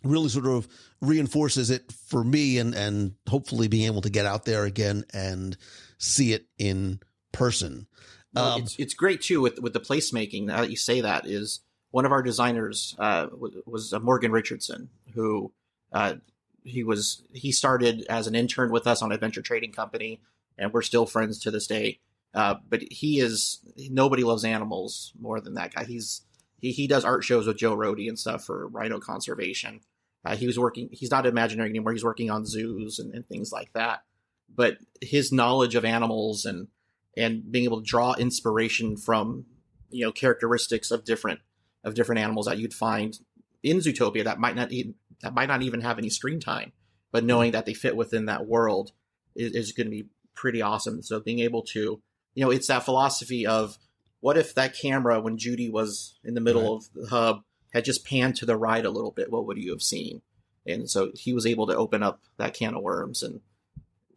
[0.04, 0.68] really sort of
[1.02, 5.58] reinforces it for me and, and hopefully being able to get out there again and
[5.98, 7.00] see it in
[7.32, 7.88] person.
[8.34, 10.46] Well, Um, it's it's great too with with the placemaking.
[10.46, 11.62] Now that you say that, is
[11.96, 15.54] one of our designers uh, was, was uh, Morgan Richardson, who
[15.94, 16.16] uh,
[16.62, 20.20] he was he started as an intern with us on Adventure Trading Company,
[20.58, 22.00] and we're still friends to this day.
[22.34, 25.86] Uh, but he is nobody loves animals more than that guy.
[25.86, 26.24] He's
[26.60, 29.80] he he does art shows with Joe Rohde and stuff for rhino conservation.
[30.26, 30.90] Uh, he was working.
[30.92, 31.94] He's not Imaginary anymore.
[31.94, 34.04] He's working on zoos and, and things like that.
[34.54, 36.68] But his knowledge of animals and
[37.16, 39.46] and being able to draw inspiration from
[39.90, 41.40] you know characteristics of different
[41.86, 43.18] of different animals that you'd find
[43.64, 46.74] in Zootopia that might not even that might not even have any screen time,
[47.12, 47.28] but mm-hmm.
[47.28, 48.92] knowing that they fit within that world
[49.36, 51.02] is, is going to be pretty awesome.
[51.02, 52.02] So being able to
[52.34, 53.78] you know it's that philosophy of
[54.20, 58.06] what if that camera when Judy was in the middle of the hub had just
[58.06, 60.22] panned to the right a little bit, what would you have seen?
[60.66, 63.42] And so he was able to open up that can of worms and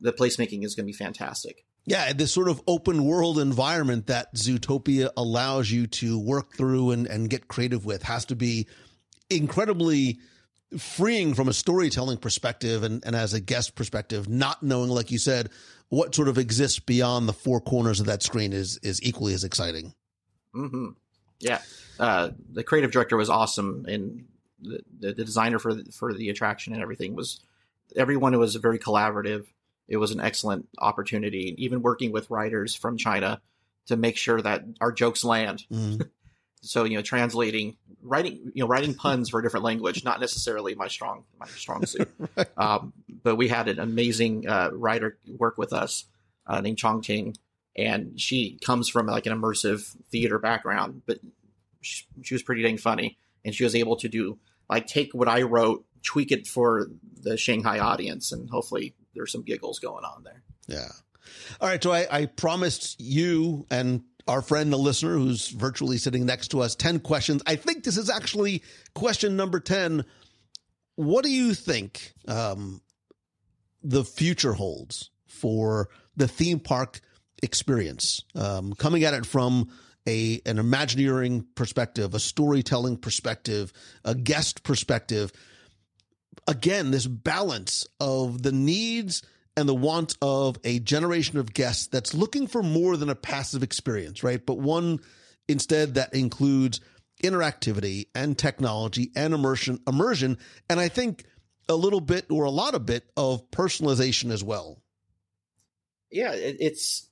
[0.01, 1.65] the placemaking is going to be fantastic.
[1.89, 7.07] Yeah, this sort of open world environment that Zootopia allows you to work through and,
[7.07, 8.67] and get creative with has to be
[9.31, 10.19] incredibly
[10.77, 15.17] freeing from a storytelling perspective and, and as a guest perspective, not knowing, like you
[15.19, 15.49] said,
[15.89, 19.43] what sort of exists beyond the four corners of that screen is is equally as
[19.43, 19.95] exciting.
[20.53, 20.91] hmm
[21.41, 21.63] Yeah,
[21.99, 24.27] uh, the creative director was awesome, and
[24.61, 27.41] the, the, the designer for the, for the attraction and everything was
[27.97, 29.47] everyone was very collaborative.
[29.89, 33.41] It was an excellent opportunity, even working with writers from China
[33.87, 35.65] to make sure that our jokes land.
[35.73, 36.09] Mm.
[36.61, 40.75] So you know, translating, writing, you know, writing puns for a different language, not necessarily
[40.75, 42.11] my strong my strong suit.
[42.57, 46.07] um, but we had an amazing uh, writer work with us
[46.49, 47.37] uh, named Chong Ting,
[47.77, 51.21] and she comes from like an immersive theater background, but
[51.81, 55.29] she, she was pretty dang funny, and she was able to do like take what
[55.29, 56.89] I wrote, tweak it for
[57.23, 60.43] the Shanghai audience, and hopefully there's some giggles going on there.
[60.67, 60.89] Yeah.
[61.61, 61.83] All right.
[61.83, 66.61] So I, I promised you and our friend, the listener who's virtually sitting next to
[66.61, 67.43] us, 10 questions.
[67.47, 68.63] I think this is actually
[68.95, 70.05] question number 10.
[70.97, 72.81] What do you think um,
[73.83, 77.01] the future holds for the theme park
[77.43, 78.23] experience?
[78.35, 79.71] Um, coming at it from
[80.07, 83.73] a an Imagineering perspective, a storytelling perspective,
[84.05, 85.33] a guest perspective.
[86.49, 89.23] Again, this balance of the needs
[89.57, 93.63] and the want of a generation of guests that's looking for more than a passive
[93.63, 94.45] experience, right?
[94.45, 95.01] But one
[95.47, 96.81] instead that includes
[97.23, 100.39] interactivity and technology and immersion, immersion,
[100.71, 101.25] and I think
[101.69, 104.81] a little bit or a lot of bit of personalization as well.
[106.11, 107.09] yeah, it's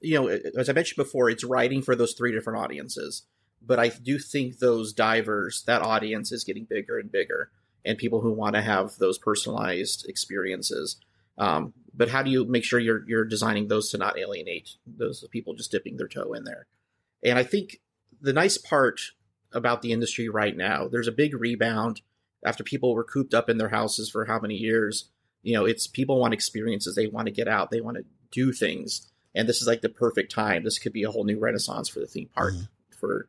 [0.00, 3.26] you know, as I mentioned before, it's writing for those three different audiences.
[3.62, 7.50] But I do think those divers, that audience is getting bigger and bigger,
[7.84, 10.96] and people who want to have those personalized experiences.
[11.38, 15.24] Um, but how do you make sure you're you're designing those to not alienate those
[15.30, 16.66] people just dipping their toe in there?
[17.22, 17.80] And I think
[18.20, 19.00] the nice part
[19.52, 22.02] about the industry right now, there's a big rebound
[22.44, 25.10] after people were cooped up in their houses for how many years
[25.42, 28.52] you know it's people want experiences they want to get out they want to do
[28.52, 31.88] things and this is like the perfect time this could be a whole new renaissance
[31.88, 32.68] for the theme park Mhm.
[32.90, 33.28] for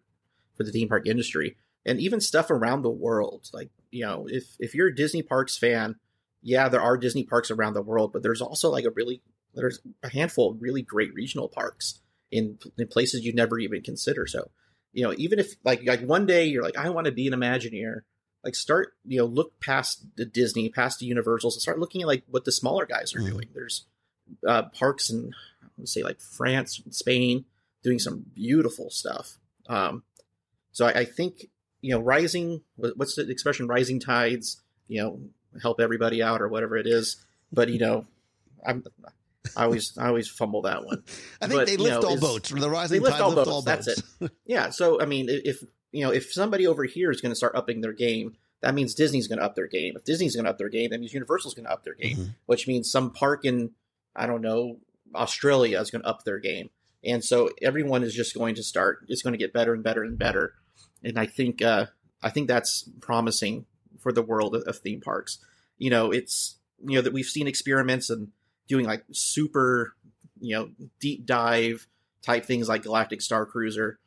[0.55, 3.49] for the theme park industry and even stuff around the world.
[3.53, 5.95] Like you know, if if you're a Disney Parks fan,
[6.41, 9.21] yeah, there are Disney parks around the world, but there's also like a really
[9.53, 11.99] there's a handful of really great regional parks
[12.31, 14.25] in in places you never even consider.
[14.25, 14.49] So,
[14.93, 17.33] you know, even if like like one day you're like, I want to be an
[17.33, 18.01] Imagineer,
[18.43, 22.07] like start you know look past the Disney, past the Universals, and start looking at
[22.07, 23.29] like what the smaller guys are Mhm.
[23.31, 23.47] doing.
[23.53, 23.85] There's
[24.47, 25.33] uh, parks in
[25.77, 27.45] let's say like France, Spain,
[27.83, 29.37] doing some beautiful stuff.
[29.67, 30.03] Um,
[30.71, 31.49] so I, I think
[31.81, 33.67] you know, rising, what's the expression?
[33.67, 35.19] Rising tides, you know,
[35.61, 37.17] help everybody out or whatever it is.
[37.51, 38.05] But you know,
[38.65, 38.83] I'm
[39.57, 41.03] I always I always fumble that one.
[41.41, 42.49] I think But, they you lift know, all boats.
[42.49, 43.49] The rising lift tide all lift boats.
[43.49, 44.03] all That's boats.
[44.21, 44.31] it.
[44.45, 44.69] Yeah.
[44.69, 47.81] So I mean, if you know, if somebody over here is going to start upping
[47.81, 49.95] their game, that means Disney's going to up their game.
[49.97, 52.15] If Disney's going to up their game, that means Universal's going to up their game,
[52.17, 52.35] Mhm.
[52.45, 53.71] which means some park in
[54.15, 54.77] I don't know
[55.15, 56.69] Australia is going to up their game,
[57.03, 58.99] and so everyone is just going to start.
[59.09, 60.53] It's going to get better and better and better,
[61.03, 61.87] and I think uh,
[62.21, 63.65] I think that's promising
[63.99, 65.39] for the world of, of theme parks.
[65.77, 68.29] You know, it's you know that we've seen experiments and
[68.67, 69.93] doing like super
[70.39, 71.87] you know deep dive
[72.21, 73.99] type things like Galactic Star Cruiser,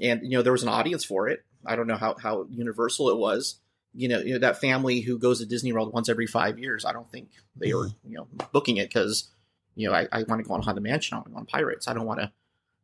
[0.00, 1.44] and you know there was an audience for it.
[1.64, 3.58] I don't know how how universal it was.
[3.94, 6.84] You know, you know that family who goes to Disney World once every five years.
[6.84, 9.30] I don't think they were you know booking it because
[9.74, 11.14] you know I, I want to go on Haunted Mansion.
[11.14, 11.88] I want to go on Pirates.
[11.88, 12.32] I don't want to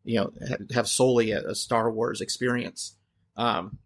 [0.05, 2.95] you know ha- have solely a, a Star Wars experience.
[3.39, 3.79] Um,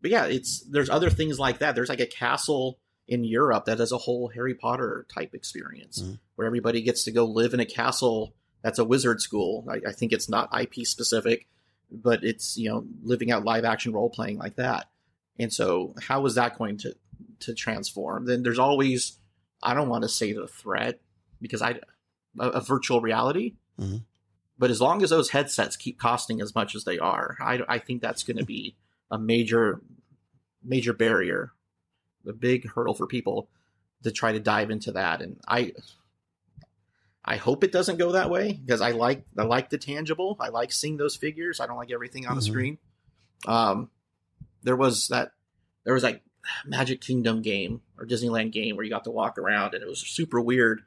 [0.00, 1.74] but yeah, it's there's other things like that.
[1.74, 2.78] There's like a castle
[3.08, 6.18] in Europe that has a whole Harry Potter type experience Mhm.
[6.36, 9.66] where everybody gets to go live in a castle that's a wizard school.
[9.68, 11.48] I, I think it's not IP specific,
[11.90, 14.88] but it's you know living out live action role playing like that.
[15.38, 16.94] And so, how is that going to
[17.40, 18.26] to transform?
[18.26, 19.18] Then there's always
[19.62, 21.00] I don't want to say the threat
[21.40, 21.80] because I
[22.38, 23.54] a, a virtual reality.
[23.78, 24.04] Mhm.
[24.58, 27.78] But as long as those headsets keep costing as much as they are, I, I
[27.78, 28.76] think that's going to be
[29.10, 29.80] a major
[30.62, 31.52] major barrier,
[32.26, 33.48] a big hurdle for people
[34.02, 35.20] to try to dive into that.
[35.22, 35.72] And I
[37.24, 40.36] I hope it doesn't go that way because I like I like the tangible.
[40.40, 41.60] I like seeing those figures.
[41.60, 42.46] I don't like everything on the Mhm.
[42.46, 42.78] screen.
[43.46, 43.90] Um,
[44.62, 45.32] there was that
[45.84, 46.22] there was like
[46.66, 50.00] Magic Kingdom game or Disneyland game where you got to walk around and it was
[50.00, 50.82] super weird.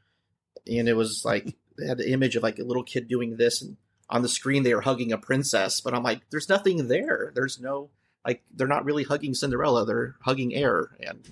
[0.68, 3.62] And it was like they had the image of like a little kid doing this
[3.62, 3.78] and
[4.10, 7.32] on the screen they were hugging a princess, but I'm like, there's nothing there.
[7.36, 7.90] There's no
[8.26, 11.30] like they're not really hugging Cinderella, they're hugging air and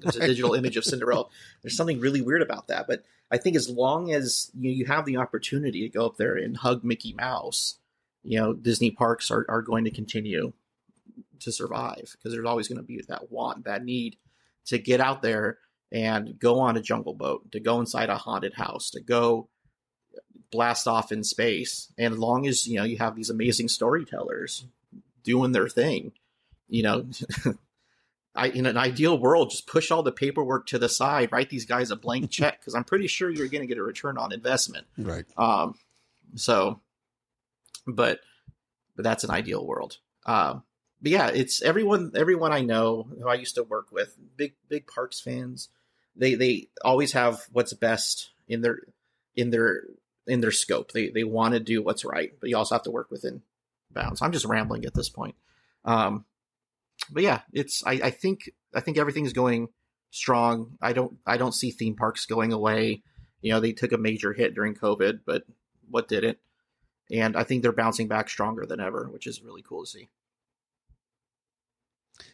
[0.00, 1.26] there's a digital image of Cinderella.
[1.62, 2.86] There's something really weird about that.
[2.86, 6.36] But I think as long as you, you have the opportunity to go up there
[6.36, 7.78] and hug Mickey Mouse,
[8.22, 10.52] you know, Disney parks are, are going to continue
[11.40, 14.16] to survive because there's always going to be that want, that need
[14.66, 15.58] to get out there
[15.90, 19.48] and go on a jungle boat, to go inside a haunted house, to go
[20.50, 21.92] blast off in space.
[21.98, 24.64] And as long as, you know, you have these amazing storytellers
[25.22, 26.12] doing their thing,
[26.72, 27.06] you know,
[28.34, 31.66] I, in an ideal world, just push all the paperwork to the side, write these
[31.66, 34.32] guys a blank check because I'm pretty sure you're going to get a return on
[34.32, 34.86] investment.
[34.96, 35.26] Right.
[35.36, 35.74] Um,
[36.34, 36.80] so,
[37.86, 38.20] but
[38.96, 39.98] but that's an ideal world.
[40.24, 40.62] Um,
[41.02, 44.86] but yeah, it's everyone everyone I know who I used to work with, big big
[44.86, 45.68] parks fans.
[46.16, 48.78] They they always have what's best in their
[49.36, 49.82] in their
[50.26, 50.92] in their scope.
[50.92, 53.42] They they want to do what's right, but you also have to work within
[53.90, 54.22] bounds.
[54.22, 55.34] I'm just rambling at this point.
[55.84, 56.24] Um,
[57.10, 59.68] but yeah, it's I, I think I think everything's going
[60.10, 60.76] strong.
[60.80, 63.02] I don't I don't see theme parks going away.
[63.40, 65.42] You know, they took a major hit during COVID, but
[65.90, 66.38] what didn't?
[67.10, 70.08] And I think they're bouncing back stronger than ever, which is really cool to see.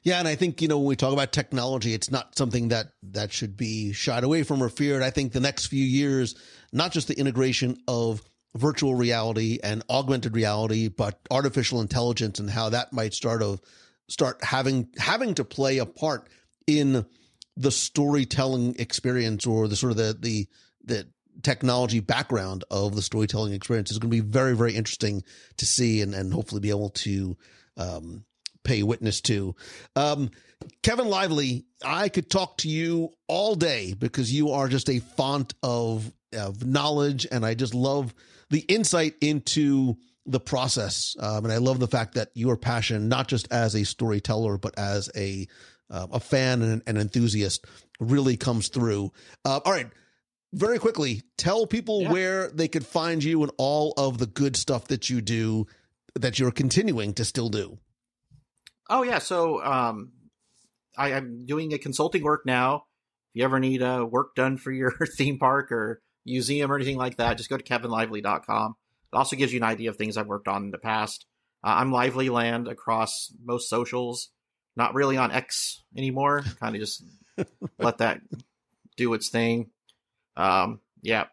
[0.02, 2.88] Yeah, and I think you know when we talk about technology, it's not something that
[3.02, 5.02] that should be shied away from or feared.
[5.02, 6.34] I think the next few years,
[6.72, 8.22] not just the integration of
[8.56, 13.60] virtual reality and augmented reality, but artificial intelligence and how that might start of
[14.08, 16.28] start having having to play a part
[16.66, 17.06] in
[17.56, 20.46] the storytelling experience or the sort of the the
[20.84, 21.08] the
[21.42, 25.22] technology background of the storytelling experience is going to be very very interesting
[25.56, 27.36] to see and and hopefully be able to
[27.76, 28.24] um
[28.68, 29.56] pay witness to.
[29.96, 30.30] Um,
[30.82, 35.54] Kevin Lively, I could talk to you all day because you are just a font
[35.62, 38.14] of of knowledge, and I just love
[38.50, 39.96] the insight into
[40.30, 41.16] the process.
[41.18, 44.78] Um, and I love the fact that your passion, not just as a storyteller, but
[44.78, 45.46] as a
[45.90, 47.64] uh, a fan and an enthusiast,
[47.98, 49.10] really comes through.
[49.44, 49.88] Uh, all right.
[50.52, 52.12] Very quickly, tell people Yeah.
[52.12, 55.66] where they could find you and all of the good stuff that you do
[56.14, 57.78] that you're continuing to still do.
[58.90, 60.12] Oh yeah, so um,
[60.96, 62.84] I, I'm doing a consulting work now.
[63.34, 66.96] If you ever need uh, work done for your theme park or museum or anything
[66.96, 68.74] like that, just go to kevinlively.com.
[69.12, 71.26] It also gives you an idea of things I've worked on in the past.
[71.64, 74.30] Uh, I'm Lively Land across most socials.
[74.76, 76.42] not really on X anymore.
[76.60, 77.02] kind of just
[77.78, 78.20] let that
[78.96, 79.70] do its thing.
[80.36, 81.24] Um, yeah,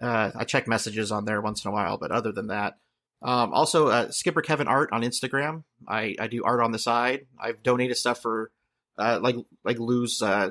[0.00, 2.78] uh, I check messages on there once in a while, but other than that,
[3.22, 5.64] um, also uh, Skipper Kevin Art on Instagram.
[5.88, 7.26] I, I do art on the side.
[7.38, 8.50] I've donated stuff for
[8.98, 10.50] uh, like like Lou's uh,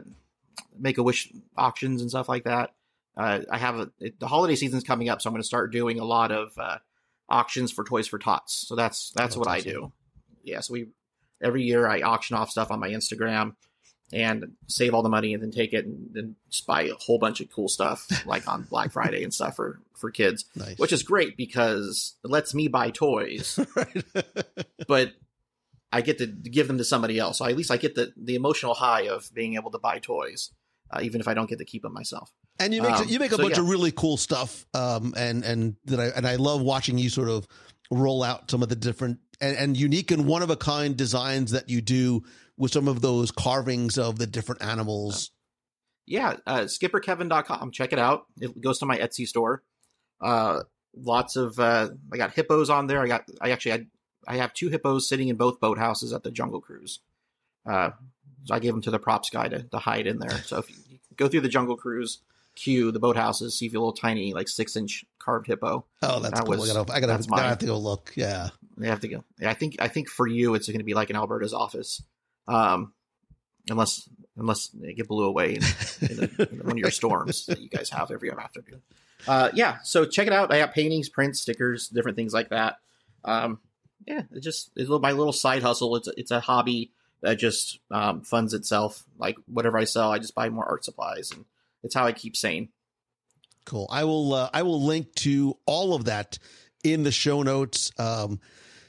[0.78, 2.72] Make a Wish auctions and stuff like that.
[3.16, 5.72] Uh, I have a, it, the holiday season's coming up, so I'm going to start
[5.72, 6.78] doing a lot of uh,
[7.30, 8.66] auctions for Toys for Tots.
[8.68, 9.92] So that's that's Oh, what I do.
[10.44, 10.88] Yeah, so we
[11.42, 13.56] every year I auction off stuff on my Instagram
[14.12, 16.36] and save all the money and then take it and then
[16.68, 20.12] buy a whole bunch of cool stuff like on Black Friday and stuff for for
[20.12, 20.78] kids, Nice.
[20.78, 23.60] which is great because it lets me buy toys,
[24.88, 25.14] but
[25.92, 27.38] I get to give them to somebody else.
[27.38, 30.52] So at least I get the the emotional high of being able to buy toys,
[30.94, 32.32] uh, even if I don't get to keep them myself.
[32.60, 33.62] And you make Um, you make a so, bunch yeah.
[33.62, 37.30] of really cool stuff, um, and and that I and I love watching you sort
[37.30, 37.48] of
[37.92, 41.52] roll out some of the different and, and unique and one of a kind designs
[41.52, 42.24] that you do
[42.58, 45.32] with some of those carvings of the different animals.
[46.06, 47.72] yeah, uh, skipperkevin.com.
[47.72, 48.26] Check it out.
[48.40, 49.64] It goes to my Etsy store.
[50.22, 50.62] Uh,
[50.96, 53.02] lots of, uh, I got hippos on there.
[53.02, 53.88] I got, I actually had,
[54.28, 57.00] I have two hippos sitting in both boathouses at the Jungle Cruise.
[57.66, 57.92] Uh,
[58.46, 60.44] so I gave them to the props guy to, to hide in there.
[60.44, 60.76] So if you
[61.18, 62.20] go through the Jungle Cruise
[62.56, 65.86] queue, the boathouses, see if you a little tiny, like six inch carved hippo.
[66.02, 66.58] Oh, that's That cool.
[66.58, 68.12] was- I gotta, I gotta, that's I have to go look.
[68.16, 68.50] Yeah.
[68.78, 69.24] They have to go.
[69.46, 72.02] I think, I think for you, it's going to be like in Alberta's office.
[72.48, 72.94] Um,
[73.70, 74.08] unless,
[74.38, 75.64] unless they get blew away in,
[76.10, 78.82] in, a, in one of your storms that you guys have every afternoon.
[79.28, 80.52] Uh, yeah, so check it out.
[80.52, 82.78] I got paintings, prints, stickers, different things like that.
[83.24, 83.60] Um,
[84.06, 85.96] yeah, it just it's my little side hustle.
[85.96, 86.92] It's a, it's a hobby
[87.24, 89.04] that just um, funds itself.
[89.18, 91.46] Like whatever I sell, I just buy more art supplies, and
[91.82, 92.70] it's how I keep sane.
[93.66, 93.88] Cool.
[93.90, 94.34] I will.
[94.34, 96.38] Uh, I will link to all of that
[96.84, 97.92] in the show notes.
[97.98, 98.40] Um,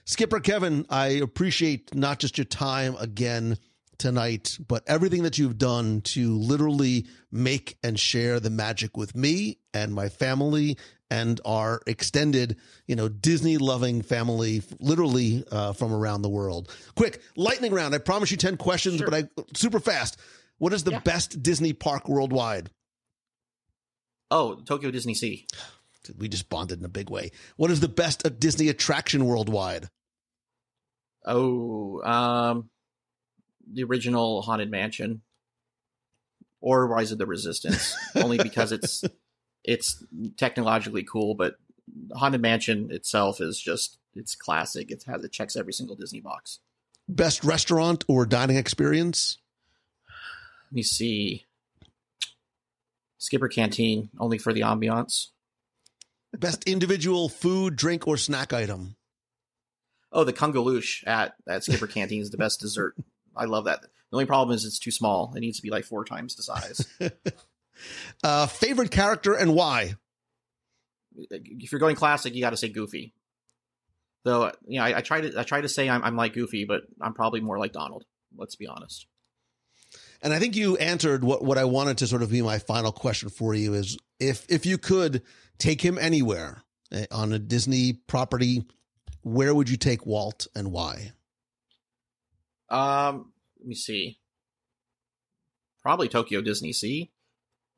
[0.04, 3.56] Skipper Kevin, I appreciate not just your time again
[3.96, 9.58] tonight, but everything that you've done to literally make and share the magic with me
[9.72, 10.76] and my family
[11.10, 16.70] and our extended, you know, Disney loving family, literally uh, from around the world.
[16.96, 17.94] Quick lightning round.
[17.94, 19.06] I promise you ten questions, Sure.
[19.10, 20.18] but I super fast.
[20.58, 21.00] What is the Yeah.
[21.00, 22.70] best Disney park worldwide?
[24.30, 25.46] Oh, Tokyo Disney Sea.
[26.18, 27.30] We just bonded in a big way.
[27.56, 29.88] What is the best uh, Disney attraction worldwide?
[31.26, 32.68] Oh, um,
[33.72, 35.22] the original Haunted Mansion,
[36.60, 39.02] or Rise of the Resistance, only because it's
[39.64, 40.04] it's
[40.36, 41.56] technologically cool, but
[42.14, 44.90] Haunted Mansion itself is just it's classic.
[44.90, 46.60] It has it checks every single Disney box.
[47.08, 49.38] Best restaurant or dining experience?
[50.70, 51.44] Let me see.
[53.18, 55.28] Skipper Canteen, only for the ambiance.
[56.32, 58.96] Best individual food, drink, or snack item?
[60.12, 62.96] Oh, the Kungaloosh at at Skipper Canteen is the best dessert.
[63.36, 63.82] I love that.
[63.82, 65.32] The only problem is it's too small.
[65.36, 66.86] It needs to be like four times the size.
[68.22, 69.94] Uh, favorite character and why?
[71.16, 73.14] if you're going classic, you got to say Goofy.
[74.24, 76.64] Though, you know, I, I try to I try to say I'm, I'm like Goofy,
[76.64, 78.04] but I'm probably more like Donald.
[78.36, 79.06] Let's be honest.
[80.22, 82.90] And I think you answered what, what I wanted to sort of be my final
[82.90, 85.22] question for you is if if you could
[85.58, 88.64] take him anywhere eh, on a Disney property,
[89.22, 91.12] where would you take Walt and why?
[92.70, 94.18] Um, let me see.
[95.82, 97.10] Probably Tokyo Disney Sea.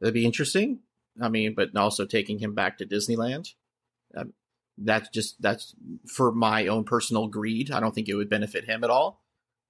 [0.00, 0.80] That'd be interesting.
[1.20, 3.54] I mean, but also taking him back to Disneyland.
[4.16, 4.32] Um,
[4.78, 5.74] that's just that's
[6.06, 7.70] for my own personal greed.
[7.70, 9.22] I don't think it would benefit him at all.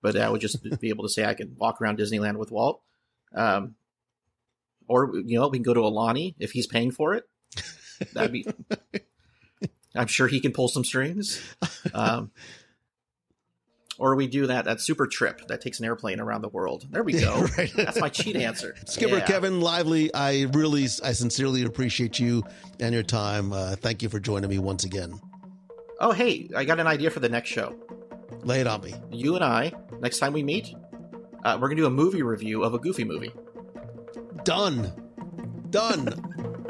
[0.02, 2.82] But I would just be able to say I can walk around Disneyland with Walt.
[3.34, 3.74] Um,
[4.88, 7.24] or you know, we can go to Aulani if he's paying for it.
[8.12, 8.46] That'd be.
[9.96, 11.40] I'm sure he can pull some strings.
[11.94, 12.30] Um,
[13.98, 16.86] or we do that that super trip that takes an airplane around the world.
[16.90, 17.46] There we go.
[17.56, 17.72] Right.
[17.74, 18.74] That's my cheat answer.
[18.86, 19.26] Skipper Yeah.
[19.26, 22.42] Kevin Lively, I really, I sincerely appreciate you
[22.80, 23.52] and your time.
[23.52, 25.20] Uh, thank you for joining me once again.
[26.00, 27.74] Oh, hey, I got an idea for the next show.
[28.42, 28.94] Lay it on me.
[29.10, 30.74] You and I, next time we meet,
[31.44, 33.32] uh, we're gonna do a movie review of a Goofy movie.
[34.44, 34.92] Done.
[35.70, 36.08] Done.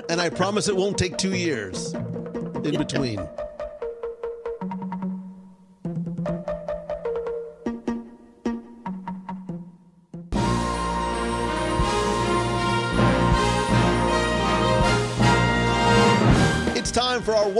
[0.08, 3.18] and I promise it won't take two years in between.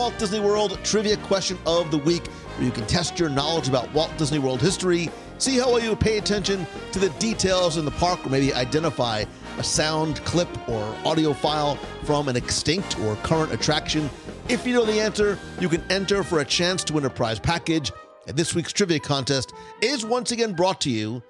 [0.07, 3.93] Walt Disney World Trivia Question of the Week, where you can test your knowledge about
[3.93, 7.91] Walt Disney World history, see how well you pay attention to the details in the
[7.91, 9.25] park, or maybe identify
[9.59, 14.09] a sound clip or audio file from an extinct or current attraction.
[14.49, 17.41] If you know the answer, you can enter for a chance to win a prize
[17.41, 17.91] package.
[18.29, 21.21] And this week's trivia contest is once again brought to you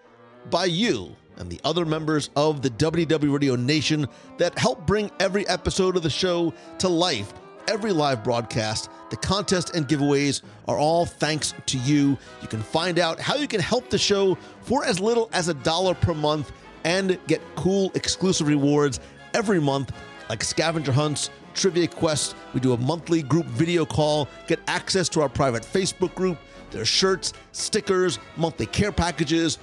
[0.50, 4.06] by you and the other members of the WDW Radio Nation
[4.36, 7.32] that help bring every episode of the show to life.
[7.68, 12.16] Every live broadcast, the contest and giveaways are all thanks to you.
[12.40, 15.54] You can find out how you can help the show for as little as a
[15.54, 16.52] dollar per month
[16.84, 19.00] and get cool exclusive rewards
[19.34, 19.92] every month
[20.28, 22.34] like scavenger hunts, trivia quests.
[22.54, 26.38] We do a monthly group video call, get access to our private Facebook group.
[26.70, 29.58] There's shirts, stickers, monthly care packages,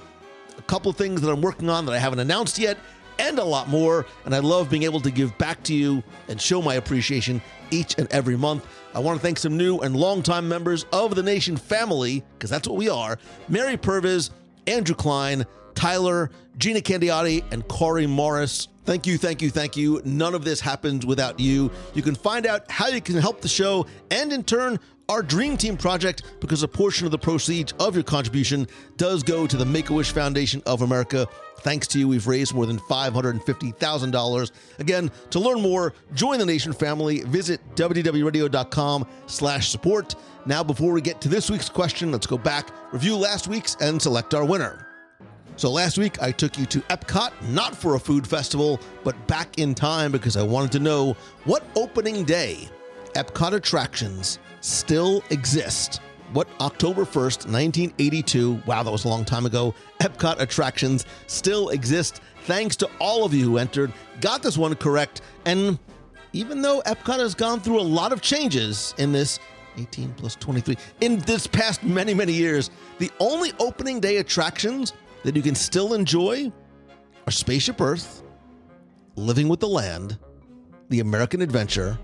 [0.58, 2.78] a couple things that I'm working on that I haven't announced yet,
[3.18, 4.06] and a lot more.
[4.24, 7.40] And I love being able to give back to you and show my appreciation
[7.70, 8.66] each and every month.
[8.94, 12.68] I want to thank some new and longtime members of the Nation family, because that's
[12.68, 14.30] what we are Mary Purvis,
[14.66, 15.44] Andrew Klein,
[15.74, 18.68] Tyler, Gina Candiotti, and Corey Morris.
[18.84, 20.02] Thank you, thank you, thank you.
[20.04, 21.70] None of this happens without you.
[21.94, 25.56] You can find out how you can help the show and, in turn, our Dream
[25.56, 29.64] Team project because a portion of the proceeds of your contribution does go to the
[29.64, 31.26] Make a Wish Foundation of America.
[31.64, 34.50] Thanks to you, we've raised more than $550,000.
[34.78, 40.14] Again, to learn more, join the Nation family, visit WDWRadio.com slash support.
[40.44, 44.00] Now, before we get to this week's question, let's go back, review last week's, and
[44.00, 44.86] select our winner.
[45.56, 49.58] So last week I took you to Epcot, not for a food festival, but back
[49.58, 52.68] in time because I wanted to know what opening day
[53.14, 56.00] Epcot attractions still exist.
[56.34, 62.20] What October 1st, 1982, wow, that was a long time ago, Epcot attractions still exist
[62.42, 65.78] thanks to all of you who entered, got this one correct, and
[66.32, 69.38] even though Epcot has gone through a lot of changes in this
[69.78, 74.92] 18 plus 23 in this past many many years the only opening day attractions
[75.24, 76.52] that you can still enjoy
[77.26, 78.22] are spaceship earth
[79.16, 80.16] living with the land
[80.90, 81.98] the american adventure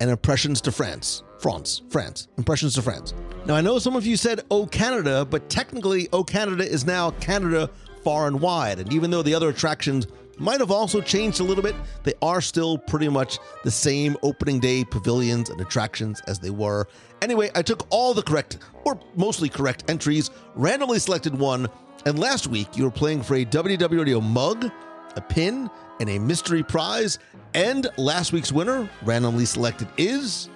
[0.00, 3.14] and impressions de france france france impressions de france
[3.46, 7.10] now i know some of you said oh canada but technically oh canada is now
[7.12, 7.68] canada
[8.04, 10.06] far and wide and even though the other attractions
[10.40, 11.76] might have also changed a little bit.
[12.02, 16.88] They are still pretty much the same opening day pavilions and attractions as they were.
[17.22, 21.68] Anyway, I took all the correct, or mostly correct, entries, randomly selected one,
[22.06, 24.70] and last week you were playing for a WDW Radio mug,
[25.16, 25.68] a pin,
[26.00, 27.18] and a mystery prize.
[27.52, 30.48] And last week's winner, randomly selected, is.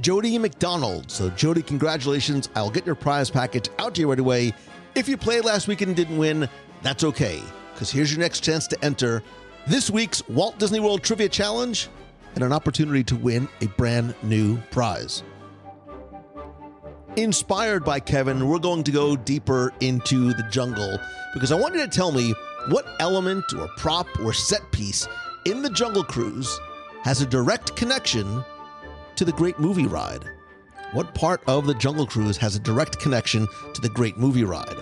[0.00, 1.10] Jody McDonald.
[1.10, 2.48] So, Jody, congratulations.
[2.54, 4.52] I'll get your prize package out to you right away.
[4.94, 6.48] If you played last week and didn't win,
[6.82, 7.42] that's okay,
[7.72, 9.22] because here's your next chance to enter
[9.66, 11.88] this week's Walt Disney World Trivia Challenge
[12.34, 15.22] and an opportunity to win a brand new prize.
[17.16, 20.98] Inspired by Kevin, we're going to go deeper into the jungle
[21.32, 22.34] because I want you to tell me
[22.68, 25.08] what element or prop or set piece
[25.46, 26.60] in the Jungle Cruise
[27.02, 28.44] has a direct connection
[29.16, 30.24] to the Great Movie Ride.
[30.92, 34.76] What part of the Jungle Cruise has a direct connection to the Great Movie Ride?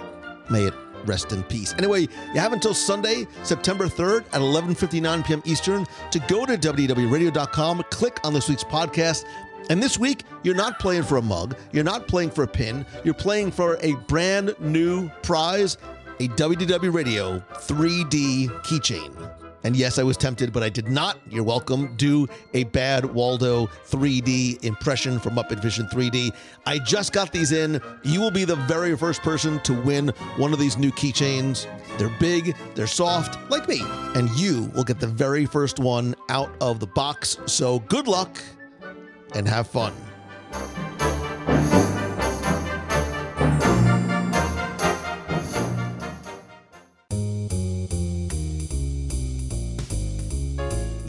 [0.50, 0.74] May it
[1.06, 1.74] rest in peace.
[1.78, 5.42] Anyway, you have until Sunday, September 3rd at 11:59 p.m.
[5.44, 9.24] Eastern to go to WDWRadio.com, click on this week's podcast.
[9.70, 12.84] And this week, you're not playing for a mug, you're not playing for a pin,
[13.02, 15.78] you're playing for a brand new prize,
[16.20, 19.43] a WDW Radio 3D keychain.
[19.64, 21.18] And yes, I was tempted, but I did not.
[21.28, 21.96] You're welcome.
[21.96, 26.32] Do a bad Waldo 3D impression from Muppet Vision 3D.
[26.66, 27.80] I just got these in.
[28.02, 31.66] You will be the very first person to win one of these new keychains.
[31.98, 33.80] They're big, they're soft, like me,
[34.14, 37.38] and you will get the very first one out of the box.
[37.46, 38.42] So good luck
[39.34, 39.94] and have fun.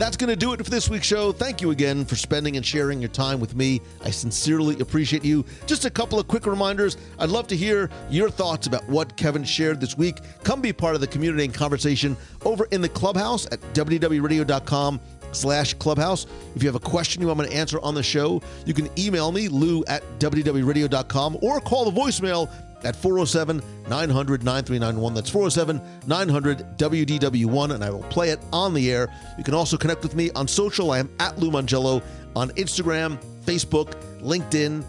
[0.06, 1.32] That's going to do it for this week's show.
[1.32, 3.82] Thank you again for spending and sharing your time with me.
[4.04, 5.44] I sincerely appreciate you.
[5.66, 6.98] Just a couple of quick reminders.
[7.18, 10.20] I'd love to hear your thoughts about what Kevin shared this week.
[10.44, 15.02] Come be part of the community and conversation over in the clubhouse at WDWRadio.com
[15.32, 16.28] slash clubhouse.
[16.56, 18.88] If you have a question you want me to answer on the show, you can
[19.00, 22.48] email me, lou at WDWRadio.com, or call the voicemail
[22.84, 25.14] at 407 900 9391.
[25.14, 29.08] That's 407 900 WDW1, and I will play it on the air.
[29.38, 30.92] You can also connect with me on social.
[30.92, 32.04] I am at Lou Mongello
[32.36, 34.84] on Instagram, Facebook, LinkedIn,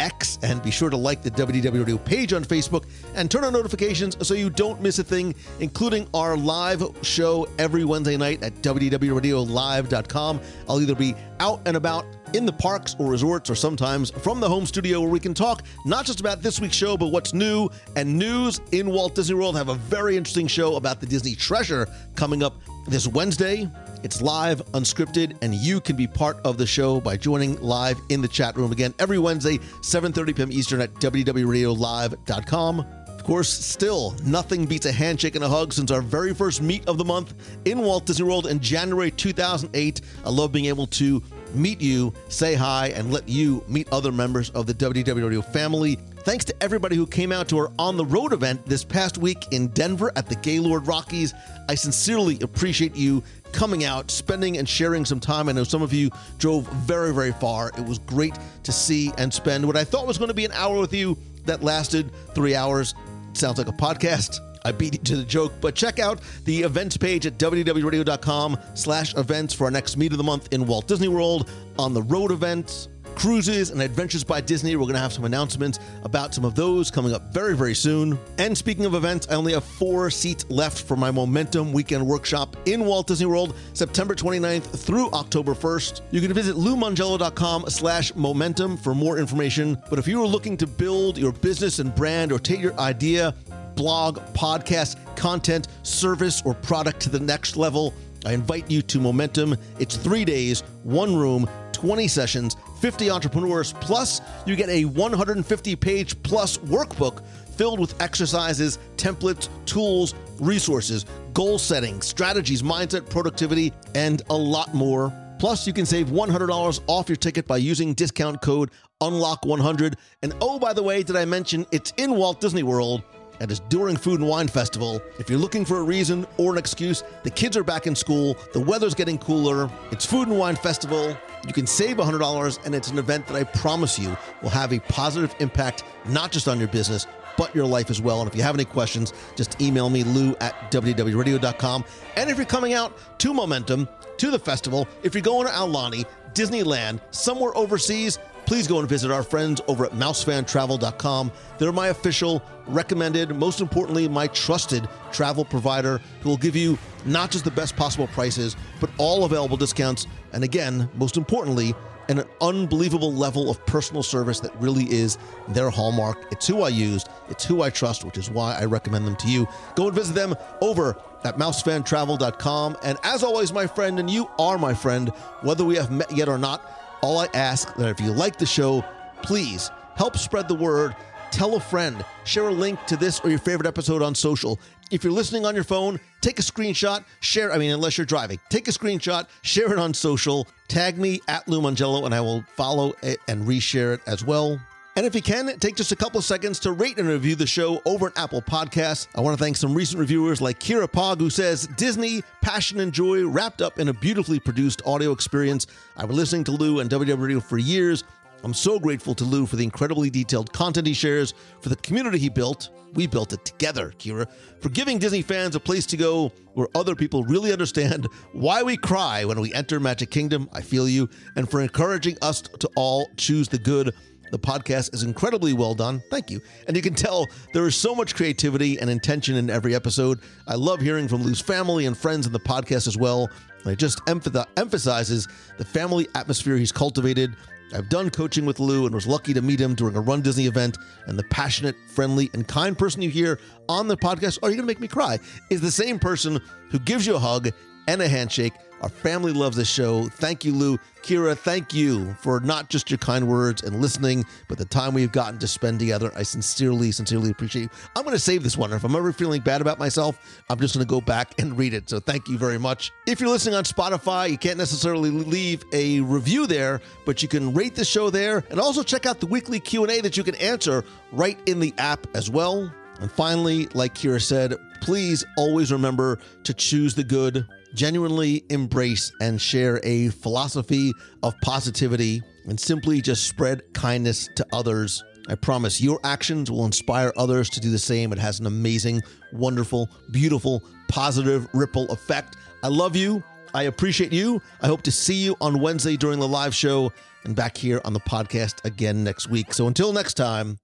[0.00, 3.52] X, and be sure to like the WDW Radio page on Facebook and turn on
[3.52, 8.54] notifications so you don't miss a thing, including our live show every Wednesday night at
[8.62, 10.40] WDWRadioLive.com.
[10.68, 14.48] I'll either be out and about in the parks or resorts or sometimes from the
[14.48, 17.68] home studio where we can talk not just about this week's show, but what's new
[17.96, 19.56] and news in Walt Disney World.
[19.56, 22.54] I have a very interesting show about the Disney Treasure coming up
[22.88, 23.68] this Wednesday.
[24.02, 28.22] It's live, unscripted, and you can be part of the show by joining live in
[28.22, 30.52] the chat room again every Wednesday, 7:30 p.m.
[30.52, 32.86] Eastern at WDWRadioLive.com.
[33.20, 36.88] Of course, still nothing beats a handshake and a hug since our very first meet
[36.88, 37.34] of the month
[37.66, 40.00] in Walt Disney World in January 2008.
[40.24, 41.22] I love being able to
[41.54, 45.98] meet you, say hi, and let you meet other members of the WDW Radio family.
[46.20, 49.46] Thanks to everybody who came out to our On the Road event this past week
[49.52, 51.34] in Denver at the Gaylord Rockies.
[51.68, 53.22] I sincerely appreciate you
[53.52, 55.48] coming out, spending and sharing some time.
[55.48, 57.70] I know some of you drove very, very far.
[57.76, 60.52] It was great to see and spend what I thought was going to be an
[60.52, 61.16] hour with you
[61.46, 62.94] that lasted three hours.
[63.32, 64.40] Sounds like a podcast.
[64.64, 69.16] I beat you to the joke, but check out the events page at WDWRadio.com slash
[69.16, 72.30] events for our next meet of the month in Walt Disney World on the road
[72.30, 74.76] events, cruises, and adventures by Disney.
[74.76, 78.18] We're going to have some announcements about some of those coming up very, very soon.
[78.38, 82.56] And speaking of events, I only have four seats left for my Momentum Weekend Workshop
[82.66, 86.00] in Walt Disney World, September 29th through October 1st.
[86.10, 89.76] You can visit loumongello.com slash momentum for more information.
[89.88, 93.34] But if you are looking to build your business and brand or take your idea,
[93.74, 97.94] blog, podcast, content, service, or product to the next level,
[98.26, 99.56] I invite you to Momentum.
[99.78, 101.48] It's three days, one room,
[101.80, 107.24] 20 sessions, 50 entrepreneurs, plus you get a 150 page plus workbook
[107.56, 115.10] filled with exercises, templates, tools, resources, goal setting, strategies, mindset, productivity, and a lot more.
[115.38, 118.70] Plus, you can save $100 off your ticket by using discount code
[119.00, 119.94] UNLOCK100.
[120.22, 123.02] And oh, by the way, did I mention it's in Walt Disney World?
[123.40, 125.00] And is during Food and Wine Festival.
[125.18, 128.36] If you're looking for a reason or an excuse, the kids are back in school,
[128.52, 131.16] the weather's getting cooler, it's Food and Wine Festival.
[131.46, 134.80] You can save $100, and it's an event that I promise you will have a
[134.80, 137.06] positive impact, not just on your business,
[137.38, 138.20] but your life as well.
[138.20, 141.84] And if you have any questions, just email me, lou at WDWRadio.com.
[142.16, 143.88] And if you're coming out to Momentum,
[144.18, 146.04] to the festival, if you're going to Aulani,
[146.34, 148.18] Disneyland, somewhere overseas,
[148.50, 151.30] please go and visit our friends over at mousefantravel.com.
[151.58, 157.30] They're my official, recommended, most importantly, my trusted travel provider who will give you not
[157.30, 160.08] just the best possible prices, but all available discounts.
[160.32, 161.76] And again, most importantly,
[162.08, 165.16] an unbelievable level of personal service that really is
[165.50, 166.26] their hallmark.
[166.32, 169.28] It's who I used, it's who I trust, which is why I recommend them to
[169.28, 169.46] you.
[169.76, 172.78] Go and visit them over at mousefantravel.com.
[172.82, 175.10] And as always, my friend, and you are my friend,
[175.42, 178.46] whether we have met yet or not, all I ask that if you like the
[178.46, 178.84] show,
[179.22, 180.94] please help spread the word.
[181.30, 184.58] Tell a friend, share a link to this or your favorite episode on social.
[184.90, 187.52] If you're listening on your phone, take a screenshot, share.
[187.52, 191.46] I mean, unless you're driving, take a screenshot, share it on social, tag me at
[191.46, 194.60] Lou Mongello, and I will follow it and reshare it as well.
[195.00, 197.80] And if you can, take just a couple seconds to rate and review the show
[197.86, 199.08] over at Apple Podcasts.
[199.14, 202.92] I want to thank some recent reviewers like Kira Pog, who says Disney, passion, and
[202.92, 205.66] joy wrapped up in a beautifully produced audio experience.
[205.96, 208.04] I've been listening to Lou and WDW Radio for years.
[208.44, 211.32] I'm so grateful to Lou for the incredibly detailed content he shares,
[211.62, 212.68] for the community he built.
[212.92, 214.26] We built it together, Kira.
[214.60, 218.76] For giving Disney fans a place to go where other people really understand why we
[218.76, 220.48] cry when we enter Magic Kingdom.
[220.52, 221.08] I feel you.
[221.36, 223.94] And for encouraging us to all choose the good.
[224.30, 226.02] The podcast is incredibly well done.
[226.10, 226.40] Thank you.
[226.66, 230.20] And you can tell there is so much creativity and intention in every episode.
[230.46, 233.28] I love hearing from Lou's family and friends in the podcast as well.
[233.64, 235.28] And it just emphasizes
[235.58, 237.36] the family atmosphere he's cultivated.
[237.72, 240.46] I've done coaching with Lou and was lucky to meet him during a Run Disney
[240.46, 240.78] event.
[241.06, 243.38] And the passionate, friendly, and kind person you hear
[243.68, 245.18] on the podcast, oh, you're going to make me cry,
[245.50, 246.40] is the same person
[246.70, 247.50] who gives you a hug
[247.86, 248.54] and a handshake.
[248.82, 250.08] Our family loves this show.
[250.08, 250.78] Thank you, Lou.
[251.02, 255.12] Kira, thank you for not just your kind words and listening, but the time we've
[255.12, 256.10] gotten to spend together.
[256.14, 257.70] I sincerely, sincerely appreciate you.
[257.96, 258.72] I'm going to save this one.
[258.72, 261.74] If I'm ever feeling bad about myself, I'm just going to go back and read
[261.74, 261.88] it.
[261.90, 262.92] So thank you very much.
[263.06, 267.52] If you're listening on Spotify, you can't necessarily leave a review there, but you can
[267.52, 270.84] rate the show there and also check out the weekly Q&A that you can answer
[271.12, 272.72] right in the app as well.
[273.00, 279.40] And finally, like Kira said, please always remember to choose the good, genuinely embrace and
[279.40, 280.92] share a philosophy
[281.22, 285.02] of positivity, and simply just spread kindness to others.
[285.28, 288.12] I promise your actions will inspire others to do the same.
[288.12, 289.02] It has an amazing,
[289.32, 292.36] wonderful, beautiful, positive ripple effect.
[292.62, 293.22] I love you.
[293.54, 294.40] I appreciate you.
[294.60, 296.92] I hope to see you on Wednesday during the live show
[297.24, 299.52] and back here on the podcast again next week.
[299.52, 300.58] So until next time,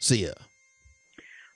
[0.00, 0.32] see ya.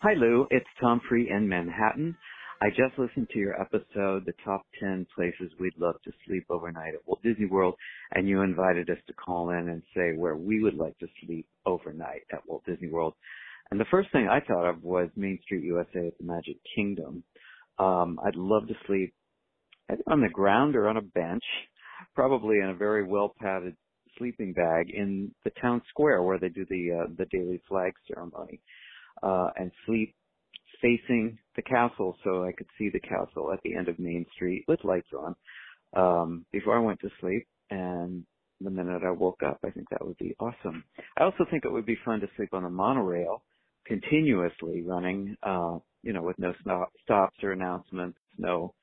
[0.03, 0.47] Hi, Lou.
[0.51, 2.17] It's Tom Free in Manhattan.
[2.63, 6.95] I just listened to your episode, the top 10 places we'd love to sleep overnight
[6.95, 7.75] at Walt Disney World,
[8.13, 11.47] and you invited us to call in and say where we would like to sleep
[11.67, 13.15] overnight at Walt Disney World.
[13.71, 17.25] And the first thing I thought of was Main Street USA at the Magic Kingdom.
[17.79, 19.15] Um, I'd love to sleep
[20.09, 21.45] on the ground or on a bench,
[22.15, 23.77] probably in a very well padded
[24.19, 28.61] sleeping bag in the town square where they do the uh, the daily flag ceremony.
[29.23, 30.15] uh, and sleep
[30.83, 34.65] facing the castle so I could see the castle at the end of Main Street
[34.69, 35.37] with lights on
[35.95, 37.47] um, before I went to sleep.
[37.71, 38.25] And
[38.61, 40.85] the minute I woke up, I think that would be awesome.
[41.19, 43.43] I also think it would be fun to sleep on the monorail
[43.87, 48.75] continuously running, uh, you know, with no stop, stops or announcements, no,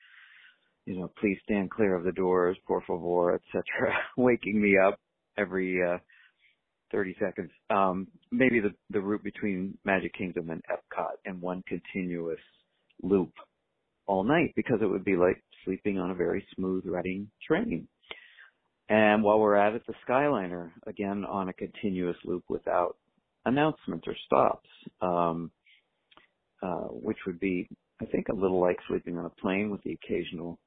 [0.86, 3.64] you know, please stand clear of the doors, por favor, etc.,
[4.18, 4.99] waking me up
[5.38, 5.98] every, uh,
[6.91, 7.51] 30 seconds.
[7.69, 12.39] Um, maybe the, the route between Magic Kingdom and Epcot in one continuous
[13.01, 13.31] loop
[14.05, 17.88] all night because it would be like sleeping on a very smooth running train.
[18.89, 22.95] And while we're at it, the Skyliner again on a continuous loop without
[23.45, 24.69] announcements or stops,
[25.01, 25.51] um,
[26.64, 27.68] uh, which would be,
[28.01, 30.57] I think, a little like sleeping on a plane with the occasional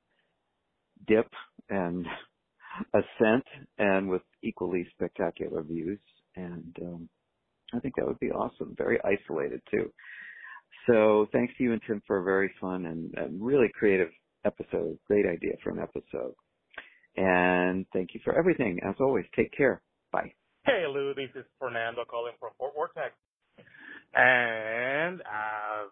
[1.06, 1.28] dip
[1.70, 2.06] and
[2.94, 3.44] ascent
[3.78, 6.00] and with equally spectacular views.
[6.36, 7.08] And um,
[7.74, 8.74] I think that would be awesome.
[8.76, 9.90] Very isolated too.
[10.86, 14.08] So thanks to you and Tim for a very fun and, and really creative
[14.44, 14.98] episode.
[15.06, 16.34] Great idea for an episode.
[17.16, 18.80] And thank you for everything.
[18.86, 19.82] As always, take care.
[20.12, 20.32] Bye.
[20.64, 23.66] Hey Lou, this is Fernando calling from Fort Worth, Texas.
[24.14, 25.86] And I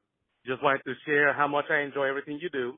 [0.46, 2.74] just wanted to share how much I enjoy everything you do.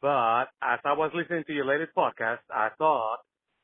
[0.00, 3.18] But as I was listening to your latest podcast, I thought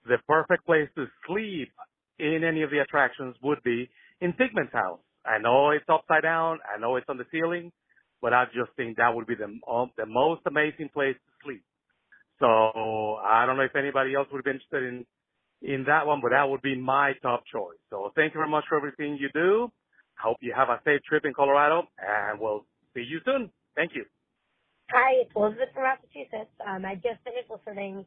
[0.09, 1.71] the perfect place to sleep
[2.19, 3.89] in any of the attractions would be
[4.21, 5.01] in Figment's house.
[5.25, 6.59] I know it's upside down.
[6.65, 7.71] I know it's on the ceiling,
[8.23, 9.59] but I just think that would be the,
[9.97, 11.63] the most amazing place to sleep.
[12.41, 15.07] So I don't know if anybody else would be interested in
[15.61, 17.79] in that one, but that would be my top choice.
[17.91, 19.71] So thank you very much for everything you do.
[20.19, 22.65] I hope you have a safe trip in Colorado, and we'll
[22.95, 23.51] see you soon.
[23.75, 24.05] Thank you.
[24.91, 26.55] Hi, it's Elizabeth from Massachusetts.
[26.67, 28.07] Um, I just finished listening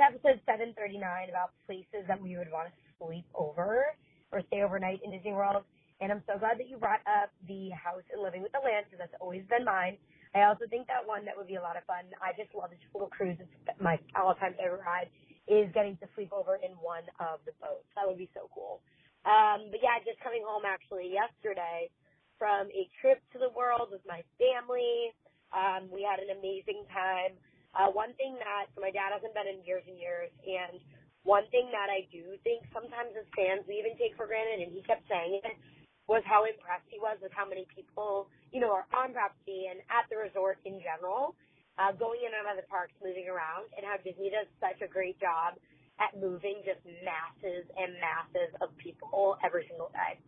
[0.00, 3.94] episode 739 about places that we would want to sleep over
[4.30, 5.64] or stay overnight in Disney World.
[6.00, 8.86] And I'm so glad that you brought up the house and living with the land
[8.86, 9.98] because that's always been mine.
[10.34, 12.06] I also think that one that would be a lot of fun.
[12.22, 13.36] I just love the little cruise.
[13.40, 13.50] It's
[13.80, 15.10] my all-time favorite ride
[15.48, 17.88] is getting to sleep over in one of the boats.
[17.96, 18.84] That would be so cool.
[19.24, 21.88] Um, but yeah, just coming home actually yesterday
[22.38, 25.10] from a trip to the world with my family.
[25.50, 27.34] Um, we had an amazing time.
[27.78, 30.82] Uh, one thing that, my dad hasn't been in years and years, and
[31.22, 34.74] one thing that I do think sometimes as fans we even take for granted, and
[34.74, 35.54] he kept saying it,
[36.10, 39.78] was how impressed he was with how many people, you know, are on property and
[39.92, 41.38] at the resort in general,
[41.78, 44.80] uh, going in and out of the parks, moving around, and how Disney does such
[44.82, 45.54] a great job
[46.02, 50.18] at moving just masses and masses of people every single day.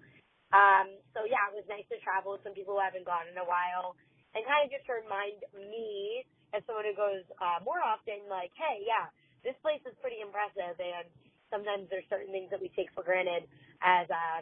[0.53, 3.39] Um, so yeah, it was nice to travel with some people who haven't gone in
[3.39, 3.97] a while
[4.35, 8.83] and kind of just remind me as someone who goes uh, more often, like, hey,
[8.83, 9.11] yeah,
[9.47, 11.07] this place is pretty impressive, and
[11.49, 13.47] sometimes there's certain things that we take for granted
[13.83, 14.41] as uh,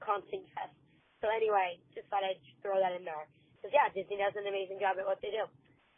[0.00, 0.78] constant guests.
[1.20, 3.26] So anyway, just thought I'd throw that in there.
[3.58, 5.44] Because yeah, Disney does an amazing job at what they do.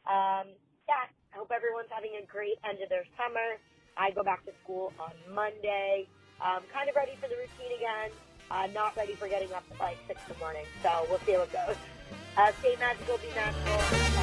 [0.09, 0.57] Um,
[0.89, 3.61] yeah, I hope everyone's having a great end of their summer.
[4.01, 6.09] I go back to school on Monday.
[6.41, 8.11] Um, kind of ready for the routine again.
[8.51, 10.65] Uh, not ready for getting up at like 6 in the morning.
[10.82, 11.77] So we'll see how it goes.
[12.37, 14.19] Uh, stay magical, be magical.